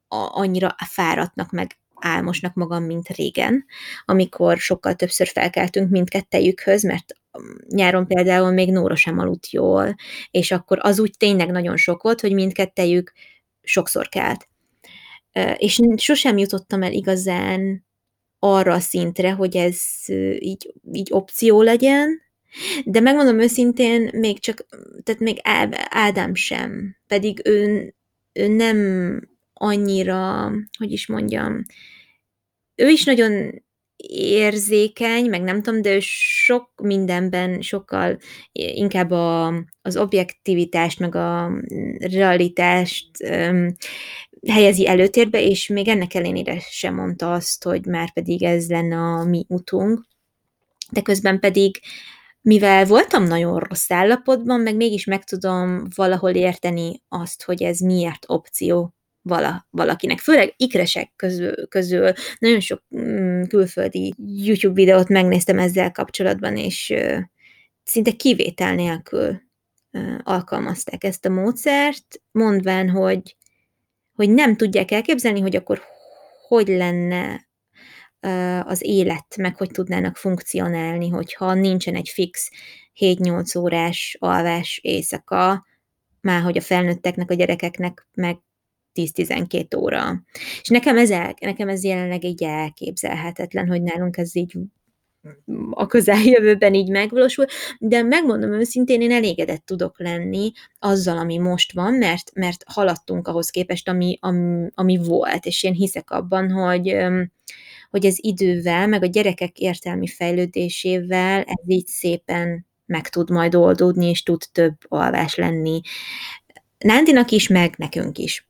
[0.08, 3.64] annyira fáradtnak, meg álmosnak magam, mint régen,
[4.04, 7.12] amikor sokkal többször felkeltünk mindkettejükhöz, mert
[7.68, 9.94] nyáron például még Nóra sem aludt jól,
[10.30, 13.12] és akkor az úgy tényleg nagyon sok volt, hogy mindkettejük
[13.62, 14.48] sokszor kelt
[15.56, 17.86] és sosem jutottam el igazán
[18.38, 19.80] arra a szintre, hogy ez
[20.38, 22.20] így, így opció legyen,
[22.84, 24.66] de megmondom őszintén, még csak,
[25.02, 25.38] tehát még
[25.88, 27.94] Ádám sem, pedig ő,
[28.32, 29.20] ő nem
[29.52, 31.64] annyira, hogy is mondjam,
[32.74, 33.64] ő is nagyon
[34.08, 38.18] érzékeny, meg nem tudom, de ő sok mindenben sokkal
[38.52, 39.46] inkább a,
[39.82, 41.52] az objektivitást, meg a
[41.98, 43.74] realitást um,
[44.48, 49.24] helyezi előtérbe, és még ennek ellenére sem mondta azt, hogy már pedig ez lenne a
[49.24, 50.04] mi utunk.
[50.90, 51.80] De közben pedig,
[52.40, 58.24] mivel voltam nagyon rossz állapotban, meg mégis meg tudom valahol érteni azt, hogy ez miért
[58.28, 60.18] opció vala, valakinek.
[60.18, 67.18] Főleg ikresek közül, közül nagyon sok mm, külföldi YouTube videót megnéztem ezzel kapcsolatban, és uh,
[67.82, 69.42] szinte kivétel nélkül
[69.92, 73.36] uh, alkalmazták ezt a módszert, mondván, hogy
[74.16, 75.82] hogy nem tudják elképzelni, hogy akkor
[76.48, 77.48] hogy lenne
[78.64, 82.50] az élet, meg hogy tudnának funkcionálni, hogyha nincsen egy fix
[83.00, 85.66] 7-8 órás alvás éjszaka,
[86.20, 88.38] már hogy a felnőtteknek, a gyerekeknek meg
[88.94, 90.22] 10-12 óra.
[90.60, 94.54] És nekem ez, el, nekem ez jelenleg így elképzelhetetlen, hogy nálunk ez így
[95.70, 97.46] a közeljövőben így megvalósul,
[97.78, 103.50] de megmondom őszintén, én elégedett tudok lenni azzal, ami most van, mert, mert haladtunk ahhoz
[103.50, 106.96] képest, ami, ami, ami volt, és én hiszek abban, hogy,
[107.90, 114.08] hogy ez idővel, meg a gyerekek értelmi fejlődésével ez így szépen meg tud majd oldódni,
[114.08, 115.80] és tud több alvás lenni.
[116.78, 118.48] Nándinak is, meg nekünk is.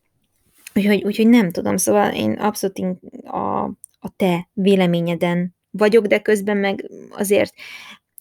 [0.74, 2.78] Úgyhogy, úgyhogy nem tudom, szóval én abszolút
[3.24, 3.64] a,
[4.00, 7.54] a te véleményeden vagyok, de közben meg azért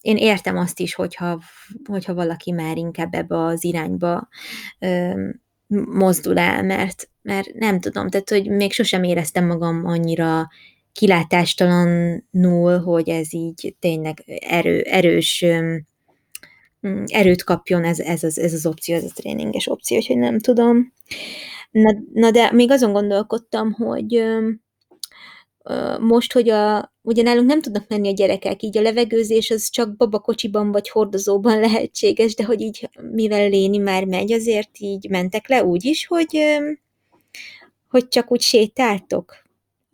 [0.00, 1.40] én értem azt is, hogyha,
[1.84, 4.28] hogyha valaki már inkább ebbe az irányba
[4.78, 5.10] ö,
[5.92, 10.48] mozdul el, mert, mert nem tudom, tehát hogy még sosem éreztem magam annyira
[10.92, 15.44] kilátástalanul, hogy ez így tényleg erő, erős
[17.06, 20.92] erőt kapjon ez, ez, az, ez az opció, ez a tréninges opció, hogy nem tudom.
[21.70, 24.24] Na, na de még azon gondolkodtam, hogy
[26.00, 29.96] most, hogy a, ugye nálunk nem tudnak menni a gyerekek, így a levegőzés az csak
[29.96, 35.64] babakocsiban vagy hordozóban lehetséges, de hogy így, mivel Léni már megy, azért így mentek le
[35.64, 36.38] úgy is, hogy,
[37.88, 39.44] hogy csak úgy sétáltok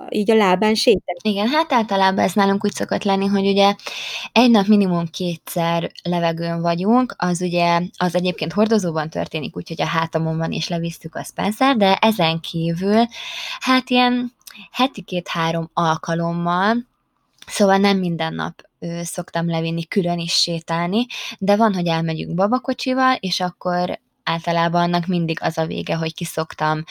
[0.09, 1.17] így a lábán sétál.
[1.23, 3.75] Igen, hát általában ez nálunk úgy szokott lenni, hogy ugye
[4.33, 10.39] egy nap minimum kétszer levegőn vagyunk, az ugye, az egyébként hordozóban történik, úgyhogy a hátamon
[10.39, 13.07] van és levisztük a Spencer, de ezen kívül,
[13.61, 14.33] hát ilyen
[14.71, 16.77] heti két-három alkalommal,
[17.47, 21.07] szóval nem minden nap ö, szoktam levinni külön is sétálni,
[21.39, 26.25] de van, hogy elmegyünk babakocsival, és akkor általában annak mindig az a vége, hogy ki
[26.25, 26.85] szoktam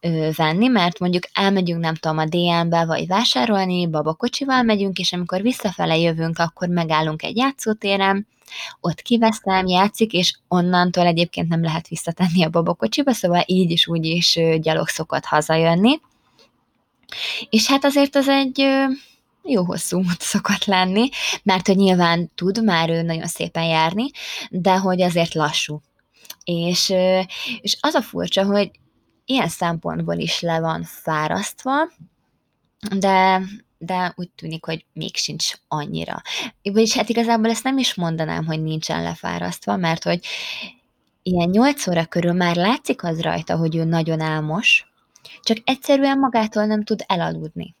[0.00, 5.42] ö, venni, mert mondjuk elmegyünk, nem tudom, a DM-be, vagy vásárolni, babakocsival megyünk, és amikor
[5.42, 8.26] visszafele jövünk, akkor megállunk egy játszótéren,
[8.80, 14.04] ott kiveszem, játszik, és onnantól egyébként nem lehet visszatenni a babakocsiba, szóval így is úgy
[14.04, 16.00] is gyalog szokott hazajönni.
[17.50, 18.66] És hát azért az egy
[19.44, 21.08] jó hosszú út szokott lenni,
[21.42, 24.10] mert hogy nyilván tud már ő nagyon szépen járni,
[24.50, 25.80] de hogy azért lassú.
[26.44, 26.88] És,
[27.60, 28.70] és az a furcsa, hogy
[29.24, 31.72] ilyen szempontból is le van fárasztva,
[32.96, 33.42] de,
[33.78, 36.22] de úgy tűnik, hogy még sincs annyira.
[36.62, 40.20] Vagyis hát igazából ezt nem is mondanám, hogy nincsen lefárasztva, mert hogy
[41.22, 44.91] ilyen 8 óra körül már látszik az rajta, hogy ő nagyon álmos,
[45.42, 47.74] csak egyszerűen magától nem tud elaludni.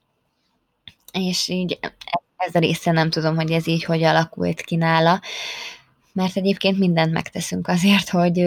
[1.12, 1.78] És így
[2.36, 5.20] ez a része nem tudom, hogy ez így hogy alakult ki nála,
[6.12, 8.46] mert egyébként mindent megteszünk azért, hogy,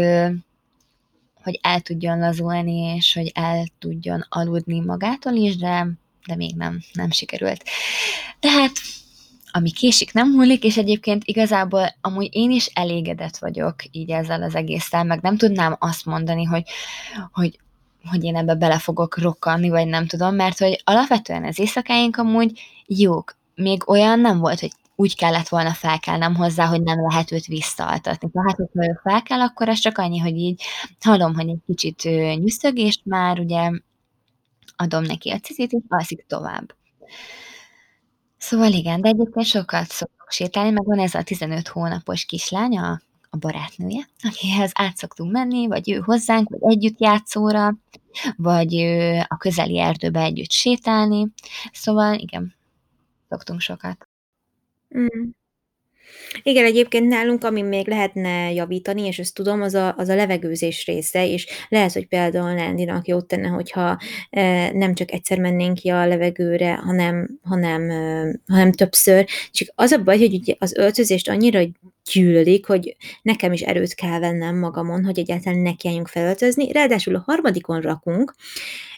[1.44, 5.88] hogy el tudjon lazulni, és hogy el tudjon aludni magától is, de,
[6.28, 7.64] de még nem, nem sikerült.
[8.40, 8.72] Tehát
[9.52, 14.56] ami késik, nem hullik, és egyébként igazából amúgy én is elégedett vagyok így ezzel az
[14.56, 16.64] egésszel, meg nem tudnám azt mondani, hogy,
[17.32, 17.60] hogy
[18.10, 22.62] hogy én ebbe bele fogok rokkanni, vagy nem tudom, mert hogy alapvetően az éjszakáink amúgy
[22.88, 23.38] jók.
[23.56, 28.30] Még olyan nem volt, hogy úgy kellett volna felkelnem hozzá, hogy nem lehet őt visszaaltatni.
[28.32, 30.64] Tehát, hogyha ő felkel, akkor ez csak annyi, hogy így
[31.00, 32.04] hallom, hogy egy kicsit
[32.40, 33.72] nyűszög, és már ugye
[34.76, 36.76] adom neki a cicit, és alszik tovább.
[38.38, 42.78] Szóval igen, de egyébként sokat szokok sétálni, meg van ez a 15 hónapos kislány,
[43.36, 47.76] a, barátnője, akihez át szoktunk menni, vagy ő hozzánk, vagy együtt játszóra,
[48.36, 48.76] vagy
[49.28, 51.28] a közeli erdőbe együtt sétálni.
[51.72, 52.56] Szóval igen,
[53.30, 54.08] szoktunk sokat.
[54.98, 55.30] Mm.
[56.44, 60.86] Igen, egyébként nálunk, ami még lehetne javítani, és ezt tudom, az a, az a levegőzés
[60.86, 63.98] része, és lehet, hogy például Nándinak jót tenne, hogyha
[64.30, 69.26] e, nem csak egyszer mennénk ki a levegőre, hanem, hanem, e, hanem többször.
[69.52, 71.62] Csak az a baj, hogy ugye az öltözést annyira
[72.14, 77.82] gyűlölik, hogy nekem is erőt kell vennem magamon, hogy egyáltalán nekiálljunk felöltözni, ráadásul a harmadikon
[77.82, 78.36] rakunk,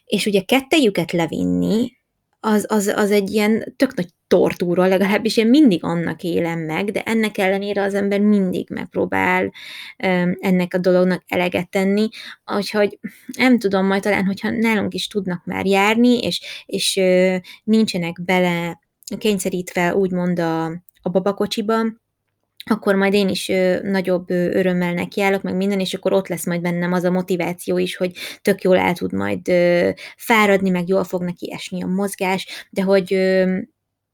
[0.06, 1.92] és ugye kettejüket levinni,
[2.40, 7.02] az, az, az egy ilyen tök nagy tortúra, legalábbis én mindig annak élem meg, de
[7.04, 9.52] ennek ellenére az ember mindig megpróbál
[10.40, 12.10] ennek a dolognak eleget tenni,
[12.56, 13.00] úgyhogy
[13.38, 17.00] nem tudom, majd talán, hogyha nálunk is tudnak már járni, és, és
[17.64, 18.80] nincsenek bele
[19.18, 20.66] kényszerítve úgymond a,
[21.02, 21.76] a babakocsiba,
[22.68, 26.46] akkor majd én is ö, nagyobb ö, örömmel nekiállok, meg minden, és akkor ott lesz
[26.46, 28.12] majd bennem az a motiváció is, hogy
[28.42, 32.82] tök jól el tud majd ö, fáradni, meg jól fog neki esni a mozgás, de
[32.82, 33.58] hogy ö,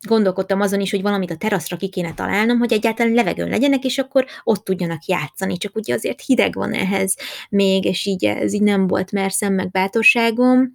[0.08, 3.98] gondolkodtam azon is, hogy valamit a teraszra ki kéne találnom, hogy egyáltalán levegőn legyenek, és
[3.98, 7.16] akkor ott tudjanak játszani, csak ugye azért hideg van ehhez
[7.50, 10.74] még, és így ez így nem volt merszem, meg bátorságom,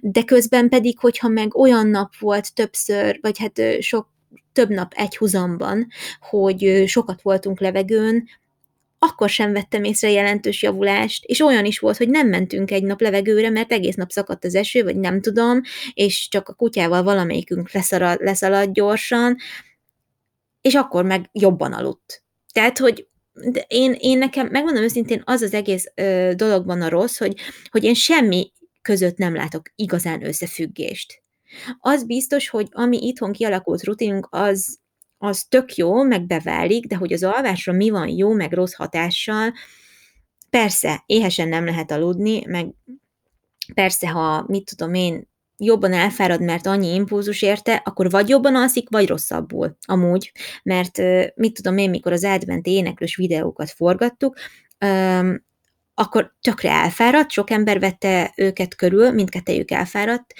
[0.00, 4.13] de közben pedig, hogyha meg olyan nap volt többször, vagy hát sok
[4.54, 5.86] több nap egy huzamban,
[6.20, 8.28] hogy sokat voltunk levegőn,
[8.98, 13.00] akkor sem vettem észre jelentős javulást, és olyan is volt, hogy nem mentünk egy nap
[13.00, 15.60] levegőre, mert egész nap szakadt az eső, vagy nem tudom,
[15.94, 19.36] és csak a kutyával valamelyikünk leszalad, leszalad gyorsan,
[20.60, 22.22] és akkor meg jobban aludt.
[22.52, 27.18] Tehát, hogy de én, én nekem, megmondom őszintén, az az egész ö, dologban a rossz,
[27.18, 27.40] hogy,
[27.70, 28.52] hogy én semmi
[28.82, 31.23] között nem látok igazán összefüggést.
[31.78, 34.78] Az biztos, hogy ami itthon kialakult rutinunk, az,
[35.18, 39.52] az tök jó, meg beválik, de hogy az alvásra mi van jó, meg rossz hatással,
[40.50, 42.74] persze, éhesen nem lehet aludni, meg
[43.74, 48.88] persze, ha mit tudom én, jobban elfárad, mert annyi impulzus érte, akkor vagy jobban alszik,
[48.88, 50.32] vagy rosszabbul, amúgy.
[50.62, 50.98] Mert
[51.34, 54.36] mit tudom én, mikor az adventi éneklős videókat forgattuk,
[55.94, 60.34] akkor tökre elfáradt, sok ember vette őket körül, mindkettejük elfáradt,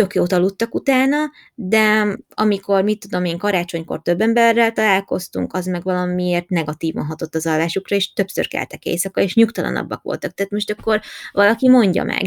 [0.00, 5.82] tök jót aludtak utána, de amikor, mit tudom én, karácsonykor több emberrel találkoztunk, az meg
[5.82, 10.34] valamiért negatívan hatott az alvásukra, és többször keltek éjszaka, és nyugtalanabbak voltak.
[10.34, 11.00] Tehát most akkor
[11.32, 12.22] valaki mondja meg,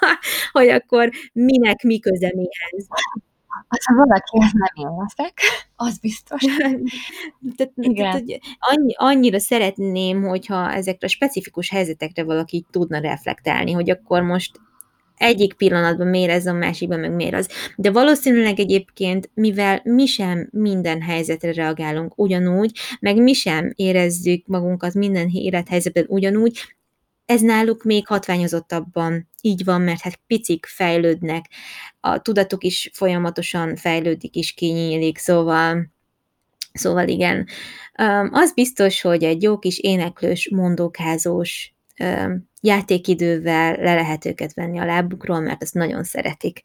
[0.52, 2.86] hogy akkor minek mi köze mihez.
[3.68, 5.40] Az, ha valaki ezt nem én leszek,
[5.76, 6.42] az biztos.
[7.56, 7.94] tehát, Igen.
[7.94, 14.60] tehát, annyi, annyira szeretném, hogyha ezekre a specifikus helyzetekre valaki tudna reflektálni, hogy akkor most
[15.18, 17.48] egyik pillanatban miért ez a másikban meg miért az.
[17.76, 24.94] De valószínűleg egyébként, mivel mi sem minden helyzetre reagálunk ugyanúgy, meg mi sem érezzük magunkat
[24.94, 26.60] minden élethelyzetben ugyanúgy,
[27.26, 31.44] ez náluk még hatványozottabban így van, mert hát picik fejlődnek,
[32.00, 35.90] a tudatuk is folyamatosan fejlődik és kinyílik, szóval
[36.72, 37.46] Szóval igen,
[38.30, 41.72] az biztos, hogy egy jó kis éneklős, mondókázós
[42.60, 46.62] játékidővel le lehet őket venni a lábukról, mert ezt nagyon szeretik.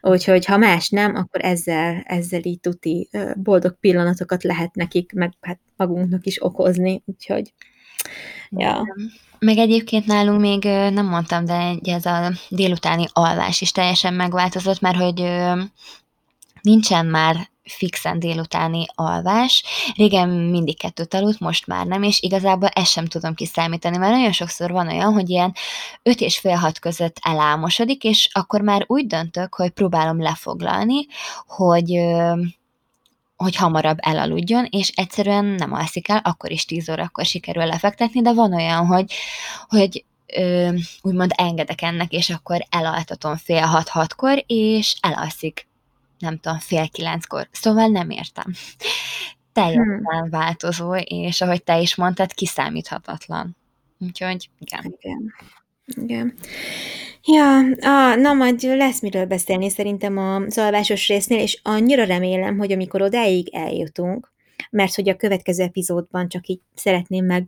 [0.00, 5.60] Úgyhogy ha más nem, akkor ezzel, ezzel így tuti boldog pillanatokat lehet nekik, meg hát
[5.76, 7.52] magunknak is okozni, úgyhogy
[8.50, 8.94] ja.
[9.38, 14.96] Meg egyébként nálunk még nem mondtam, de ez a délutáni alvás is teljesen megváltozott, mert
[14.96, 15.20] hogy
[16.62, 19.64] nincsen már fixen délutáni alvás.
[19.96, 24.32] Régen mindig kettőt aludt, most már nem, és igazából ezt sem tudom kiszámítani, mert nagyon
[24.32, 25.54] sokszor van olyan, hogy ilyen
[26.02, 31.06] öt és fél hat között elálmosodik, és akkor már úgy döntök, hogy próbálom lefoglalni,
[31.46, 32.00] hogy
[33.36, 38.32] hogy hamarabb elaludjon, és egyszerűen nem alszik el, akkor is 10 órakor sikerül lefektetni, de
[38.32, 39.12] van olyan, hogy,
[39.68, 40.04] hogy
[40.36, 40.68] ö,
[41.00, 45.66] úgymond engedek ennek, és akkor elaltatom fél hat-hatkor, és elalszik
[46.22, 47.48] nem tudom, fél kilenckor.
[47.50, 48.52] Szóval nem értem.
[49.52, 50.30] Teljesen hmm.
[50.30, 53.56] változó, és ahogy te is mondtad, kiszámíthatatlan.
[53.98, 54.96] Úgyhogy igen.
[54.98, 55.32] Igen.
[55.84, 56.34] Igen.
[57.24, 62.72] Ja, ah, na majd lesz miről beszélni szerintem a alvásos résznél, és annyira remélem, hogy
[62.72, 64.32] amikor odáig eljutunk,
[64.70, 67.46] mert hogy a következő epizódban csak így szeretném meg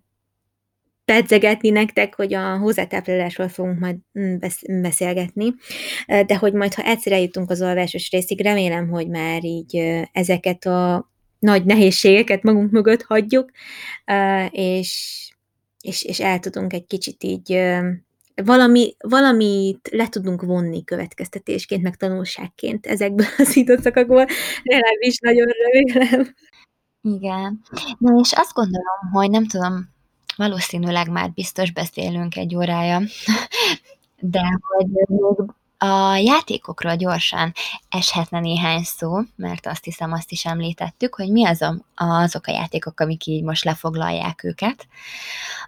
[1.05, 4.37] pedzegetni nektek, hogy a hozzátáplálásról fogunk majd mm,
[4.83, 5.55] beszélgetni,
[6.07, 9.77] de hogy majd, ha egyszer eljutunk az alvásos részig, remélem, hogy már így
[10.13, 13.51] ezeket a nagy nehézségeket magunk mögött hagyjuk,
[14.51, 15.21] és,
[15.81, 17.59] és, és el tudunk egy kicsit így
[18.35, 24.27] valami, valamit le tudunk vonni következtetésként, meg tanulságként ezekből az időszakokból,
[24.63, 26.35] legalábbis nagyon remélem.
[27.03, 27.61] Igen.
[27.99, 29.94] Na és azt gondolom, hogy nem tudom,
[30.37, 33.01] valószínűleg már biztos beszélünk egy órája,
[34.21, 34.89] de hogy
[35.79, 37.53] a játékokról gyorsan
[37.89, 42.53] eshetne néhány szó, mert azt hiszem azt is említettük, hogy mi az a, azok a
[42.53, 44.87] játékok, amik így most lefoglalják őket.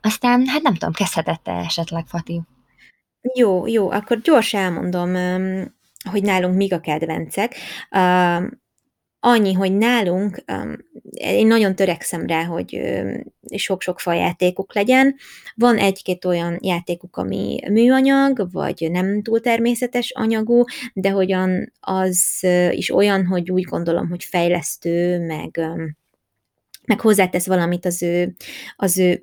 [0.00, 2.42] Aztán, hát nem tudom, kezdhetette esetleg Fati?
[3.34, 5.14] Jó, jó, akkor gyors elmondom,
[6.10, 7.54] hogy nálunk mik a kedvencek.
[9.28, 10.44] Annyi, hogy nálunk,
[11.10, 12.80] én nagyon törekszem rá, hogy
[13.56, 15.16] sok-sok játékok legyen.
[15.54, 22.90] Van egy-két olyan játékuk, ami műanyag, vagy nem túl természetes anyagú, de hogyan az is
[22.90, 25.60] olyan, hogy úgy gondolom, hogy fejlesztő, meg,
[26.84, 28.34] meg hozzátesz valamit az ő,
[28.76, 29.22] az ő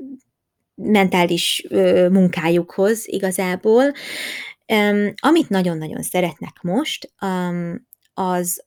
[0.75, 1.67] mentális
[2.11, 3.91] munkájukhoz igazából.
[5.15, 7.13] Amit nagyon-nagyon szeretnek most,
[8.13, 8.63] az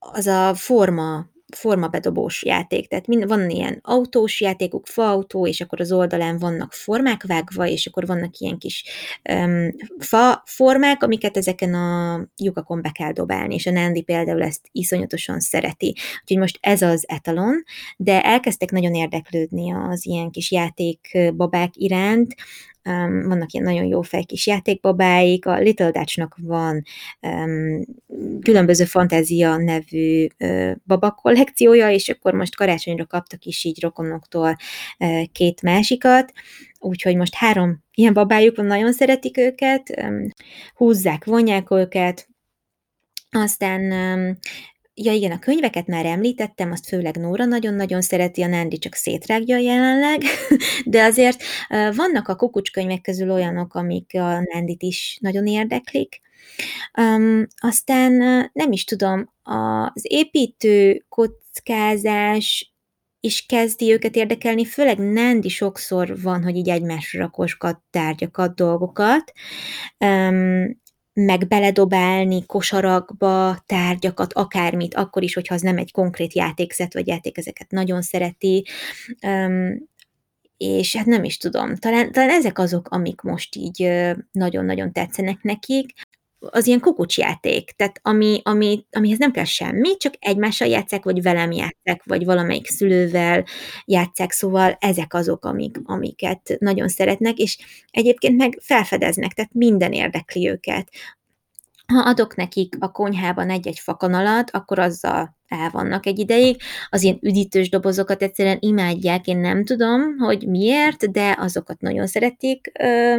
[0.00, 2.88] az a forma, formabedobós játék.
[2.88, 7.86] Tehát mind, van ilyen autós játékuk, faautó, és akkor az oldalán vannak formák vágva, és
[7.86, 8.84] akkor vannak ilyen kis
[9.32, 14.68] um, fa formák, amiket ezeken a lyukakon be kell dobálni, és a Nandi például ezt
[14.72, 15.94] iszonyatosan szereti.
[16.20, 17.62] Úgyhogy most ez az etalon,
[17.96, 22.34] de elkezdtek nagyon érdeklődni az ilyen kis játékbabák iránt,
[22.84, 26.82] um, vannak ilyen nagyon jó fej kis játékbabáik, a Little Dutchnak van
[27.20, 27.84] um,
[28.42, 34.56] különböző fantázia nevű uh, baba kollekciója, és akkor most karácsonyra kaptak is így rokonoktól
[34.98, 36.32] uh, két másikat,
[36.78, 40.26] úgyhogy most három ilyen babájuk van, nagyon szeretik őket, um,
[40.74, 42.28] húzzák, vonják őket,
[43.30, 44.38] aztán um,
[44.94, 49.56] Ja igen, a könyveket már említettem, azt főleg Nóra nagyon-nagyon szereti, a Nándi csak szétrágja
[49.56, 50.22] jelenleg,
[50.84, 51.42] de azért
[51.96, 56.20] vannak a kukucskönyvek közül olyanok, amik a Nándit is nagyon érdeklik.
[56.98, 58.12] Um, aztán
[58.52, 62.74] nem is tudom, az építő kockázás
[63.20, 69.32] és kezdi őket érdekelni, főleg Nandi sokszor van, hogy így egymásra rakosgat tárgyakat, dolgokat,
[71.24, 77.38] meg beledobálni kosarakba tárgyakat, akármit, akkor is, hogyha az nem egy konkrét játékszet vagy játék,
[77.38, 78.66] ezeket nagyon szereti,
[80.56, 83.90] és hát nem is tudom, talán, talán ezek azok, amik most így
[84.32, 85.92] nagyon-nagyon tetszenek nekik
[86.40, 91.52] az ilyen kukucsjáték, tehát ami, ami, amihez nem kell semmi, csak egymással játszák, vagy velem
[91.52, 93.44] játszák, vagy valamelyik szülővel
[93.84, 97.58] játszák, szóval ezek azok, amik, amiket nagyon szeretnek, és
[97.90, 100.90] egyébként meg felfedeznek, tehát minden érdekli őket.
[101.86, 106.60] Ha adok nekik a konyhában egy-egy fakanalat, akkor azzal el vannak egy ideig.
[106.90, 112.72] Az ilyen üdítős dobozokat egyszerűen imádják, én nem tudom, hogy miért, de azokat nagyon szeretik
[112.80, 113.14] ö,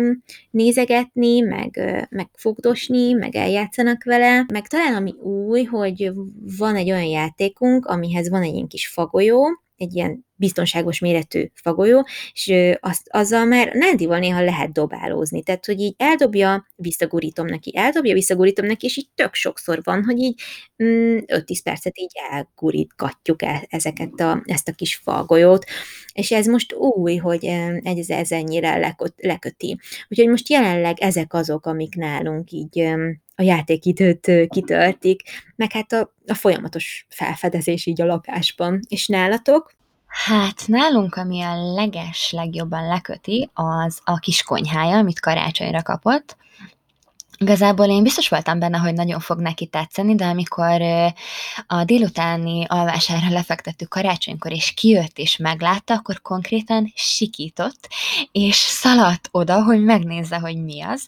[0.51, 4.45] nézegetni, meg, ö, meg fogdosni, meg eljátszanak vele.
[4.53, 6.11] Meg talán ami új, hogy
[6.57, 12.07] van egy olyan játékunk, amihez van egy ilyen kis fagolyó, egy ilyen biztonságos méretű fagolyó,
[12.33, 18.13] és azt, azzal már Nándival néha lehet dobálózni, tehát hogy így eldobja, visszagurítom neki, eldobja,
[18.13, 20.41] visszagurítom neki, és így tök sokszor van, hogy így
[20.83, 25.65] mm, 5-10 percet így elgurítgatjuk el ezeket a, ezt a kis fagolyót,
[26.13, 27.45] és ez most új, hogy
[27.83, 29.79] ez, ez ennyire leköti.
[30.09, 32.79] Úgyhogy most jelenleg ezek azok, amik nálunk így
[33.35, 35.21] a játékidőt kitöltik,
[35.55, 38.79] meg hát a, a folyamatos felfedezés így a lakásban.
[38.87, 39.79] És nálatok?
[40.11, 46.37] Hát nálunk, ami a leges legjobban leköti, az a kis konyhája, amit karácsonyra kapott.
[47.41, 50.81] Igazából én biztos voltam benne, hogy nagyon fog neki tetszeni, de amikor
[51.67, 57.89] a délutáni alvására lefektettük karácsonykor, és kijött és meglátta, akkor konkrétan sikított,
[58.31, 61.07] és szaladt oda, hogy megnézze, hogy mi az.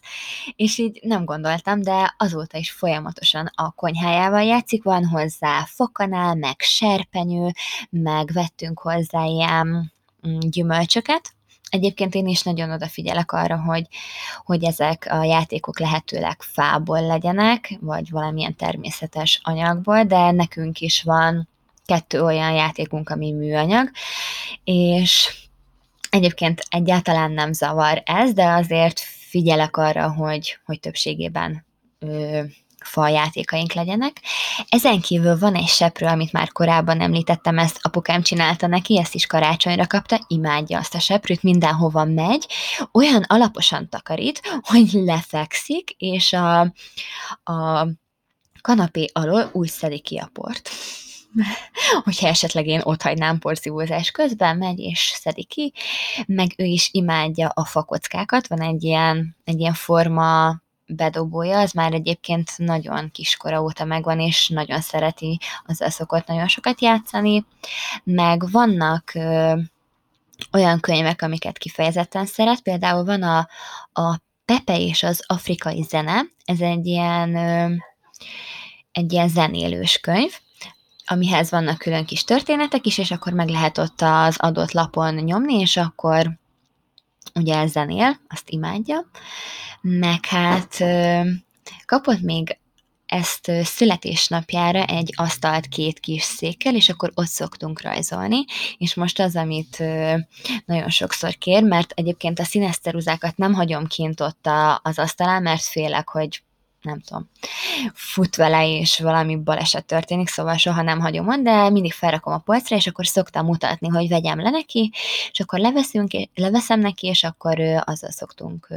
[0.56, 6.56] És így nem gondoltam, de azóta is folyamatosan a konyhájával játszik, van hozzá fokanál, meg
[6.58, 7.50] serpenyő,
[7.90, 9.92] meg vettünk hozzá ilyen
[10.28, 11.33] mm, gyümölcsöket,
[11.74, 13.86] Egyébként én is nagyon odafigyelek arra, hogy,
[14.44, 21.48] hogy ezek a játékok lehetőleg fából legyenek, vagy valamilyen természetes anyagból, de nekünk is van
[21.84, 23.90] kettő olyan játékunk, ami műanyag,
[24.64, 25.34] és
[26.10, 31.64] egyébként egyáltalán nem zavar ez, de azért figyelek arra, hogy, hogy többségében
[32.84, 34.20] faljátékaink legyenek.
[34.68, 39.26] Ezen kívül van egy seprő, amit már korábban említettem, ezt apukám csinálta neki, ezt is
[39.26, 42.46] karácsonyra kapta, imádja azt a seprőt, mindenhova megy,
[42.92, 46.60] olyan alaposan takarít, hogy lefekszik, és a,
[47.44, 47.86] a
[48.60, 50.70] kanapé alól úgy szedi ki a port.
[52.04, 55.72] Hogyha esetleg én ott hagynám porszívózás közben, megy és szedi ki,
[56.26, 61.92] meg ő is imádja a fakockákat, van egy ilyen, egy ilyen forma bedobója, az már
[61.92, 67.44] egyébként nagyon kiskora óta megvan, és nagyon szereti, azzal szokott nagyon sokat játszani,
[68.04, 69.54] meg vannak ö,
[70.52, 73.48] olyan könyvek, amiket kifejezetten szeret, például van a,
[73.92, 77.74] a Pepe és az afrikai zene, ez egy ilyen, ö,
[78.92, 80.32] egy ilyen zenélős könyv,
[81.06, 85.60] amihez vannak külön kis történetek is, és akkor meg lehet ott az adott lapon nyomni,
[85.60, 86.38] és akkor
[87.34, 89.10] ugye zenél, azt imádja.
[89.80, 90.84] Meg hát
[91.84, 92.58] kapott még
[93.06, 98.44] ezt születésnapjára egy asztalt két kis székkel, és akkor ott szoktunk rajzolni,
[98.78, 99.78] és most az, amit
[100.64, 104.48] nagyon sokszor kér, mert egyébként a színeszteruzákat nem hagyom kint ott
[104.82, 106.42] az asztalán, mert félek, hogy
[106.84, 107.28] nem tudom,
[107.94, 112.76] fut vele, és valami baleset történik, szóval soha nem hagyom de mindig felrakom a polcra,
[112.76, 114.92] és akkor szoktam mutatni, hogy vegyem le neki,
[115.32, 118.68] és akkor leveszünk, leveszem neki, és akkor azzal szoktunk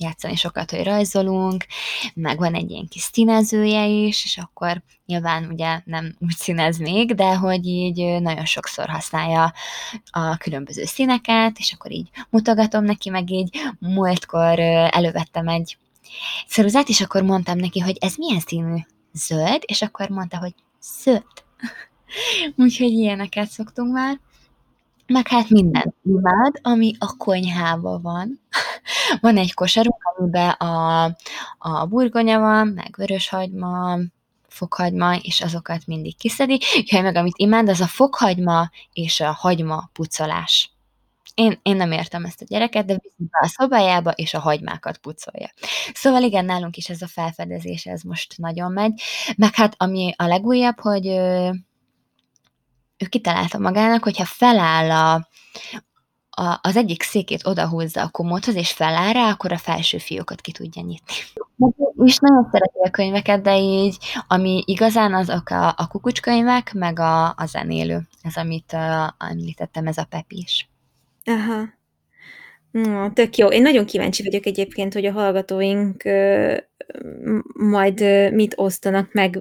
[0.00, 1.66] játszani sokat, hogy rajzolunk,
[2.14, 7.14] meg van egy ilyen kis színezője is, és akkor nyilván ugye nem úgy színez még,
[7.14, 9.52] de hogy így nagyon sokszor használja
[10.10, 14.58] a különböző színeket, és akkor így mutogatom neki, meg így múltkor
[14.90, 15.76] elővettem egy
[16.46, 18.76] szeruzát, és akkor mondtam neki, hogy ez milyen színű?
[19.12, 20.54] Zöld, és akkor mondta, hogy
[21.02, 21.22] zöld.
[22.56, 24.20] Úgyhogy ilyeneket szoktunk már.
[25.06, 28.40] Meg hát minden imád, ami a konyhában van.
[29.20, 31.04] Van egy kosarunk, amiben a,
[31.58, 33.98] a burgonya van, meg vöröshagyma,
[34.48, 36.60] fokhagyma, és azokat mindig kiszedi.
[36.84, 40.70] Jaj, meg amit imád, az a fokhagyma és a hagyma pucolás.
[41.40, 44.98] Én, én nem értem ezt a gyereket, de viszi be a szobájába, és a hagymákat
[44.98, 45.50] pucolja.
[45.94, 49.02] Szóval igen, nálunk is ez a felfedezés, ez most nagyon megy.
[49.36, 51.50] Meg hát ami a legújabb, hogy ő,
[52.98, 55.28] ő kitalálta magának, hogyha feláll a,
[56.42, 60.52] a, az egyik székét odahúzza a komódhoz, és feláll rá, akkor a felső fiókot ki
[60.52, 61.14] tudja nyitni.
[62.04, 63.96] És nagyon szereti a könyveket, de így,
[64.28, 69.98] ami igazán azok a, a kukucskönyvek, meg a, a zenélő, ez amit uh, említettem, ez
[69.98, 70.69] a Pepis.
[71.30, 71.78] Aha.
[72.70, 73.48] No, tök jó.
[73.48, 76.56] Én nagyon kíváncsi vagyok egyébként, hogy a hallgatóink uh,
[77.52, 79.40] majd uh, mit osztanak meg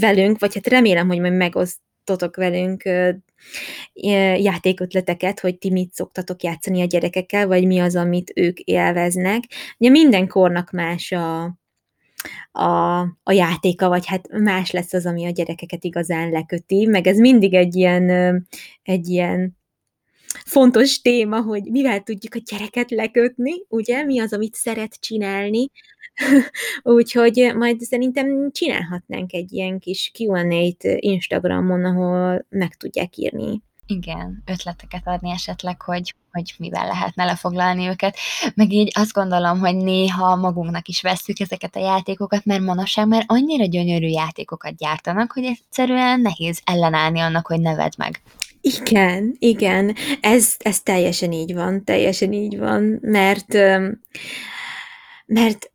[0.00, 6.82] velünk, vagy hát remélem, hogy majd megosztotok velünk uh, játékötleteket, hogy ti mit szoktatok játszani
[6.82, 9.42] a gyerekekkel, vagy mi az, amit ők élveznek.
[9.78, 11.42] Ugye minden kornak más a,
[12.52, 17.18] a, a játéka, vagy hát más lesz az, ami a gyerekeket igazán leköti, meg ez
[17.18, 18.10] mindig egy ilyen,
[18.82, 19.56] egy ilyen
[20.44, 24.04] fontos téma, hogy mivel tudjuk a gyereket lekötni, ugye?
[24.04, 25.70] Mi az, amit szeret csinálni.
[26.82, 35.02] Úgyhogy majd szerintem csinálhatnánk egy ilyen kis Q&A-t Instagramon, ahol meg tudják írni igen, ötleteket
[35.04, 38.16] adni esetleg, hogy, hogy mivel lehetne lefoglalni őket.
[38.54, 43.24] Meg így azt gondolom, hogy néha magunknak is veszük ezeket a játékokat, mert manapság már
[43.26, 48.20] annyira gyönyörű játékokat gyártanak, hogy egyszerűen nehéz ellenállni annak, hogy neved meg.
[48.74, 53.52] Igen, igen, ez, ez teljesen így van, teljesen így van, mert,
[55.26, 55.70] mert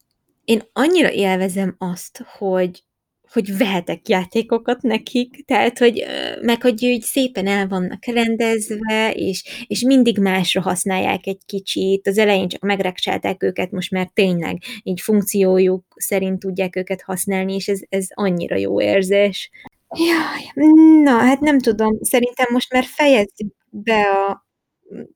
[0.46, 2.84] én annyira élvezem azt, hogy,
[3.32, 6.06] hogy vehetek játékokat nekik, tehát, hogy
[6.42, 12.08] meg hogy úgy szépen el vannak rendezve, és, és mindig másra használják egy kicsit.
[12.08, 17.68] Az elején csak megreksálták őket, most már tényleg így funkciójuk szerint tudják őket használni, és
[17.68, 19.50] ez, ez annyira jó érzés.
[19.96, 20.66] Jaj,
[21.04, 24.46] na, hát nem tudom, szerintem most már fejezzük be a...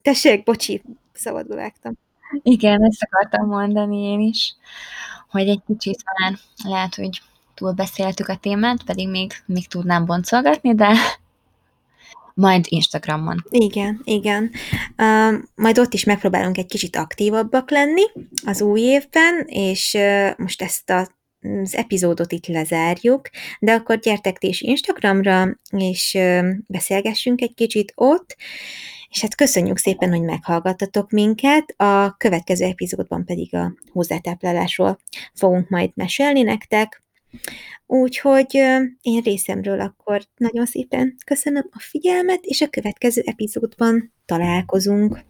[0.02, 0.82] Tessék, bocsi,
[1.12, 1.92] szabadba vágtam.
[2.42, 4.54] Igen, ezt akartam mondani én is,
[5.30, 7.20] hogy egy kicsit már lehet, hogy
[7.54, 10.94] túlbeszéltük a témát, pedig még, még tudnám boncolgatni, de
[12.34, 13.44] majd Instagramon.
[13.48, 14.50] Igen, igen.
[14.98, 18.02] Uh, majd ott is megpróbálunk egy kicsit aktívabbak lenni
[18.44, 21.08] az új évben, és uh, most ezt a
[21.62, 23.28] az epizódot itt lezárjuk,
[23.60, 26.18] de akkor gyertek ti is Instagramra, és
[26.66, 28.36] beszélgessünk egy kicsit ott,
[29.10, 34.98] és hát köszönjük szépen, hogy meghallgattatok minket, a következő epizódban pedig a hozzátáplálásról
[35.34, 37.04] fogunk majd mesélni nektek,
[37.86, 38.54] Úgyhogy
[39.00, 45.24] én részemről akkor nagyon szépen köszönöm a figyelmet, és a következő epizódban találkozunk.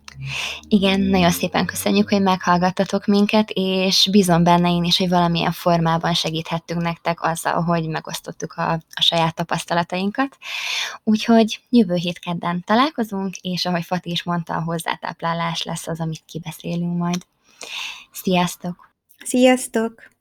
[0.69, 6.15] Igen, nagyon szépen köszönjük, hogy meghallgattatok minket, és bízom benne én is, hogy valamilyen formában
[6.15, 10.37] segíthettünk nektek azzal, hogy megosztottuk a, a saját tapasztalatainkat.
[11.05, 16.23] Úgyhogy jövő hét kedden találkozunk, és ahogy Fati is mondta, a hozzátáplálás lesz az, amit
[16.27, 17.27] kibeszélünk majd.
[18.13, 18.95] Sziasztok!
[19.25, 20.16] Sziasztok!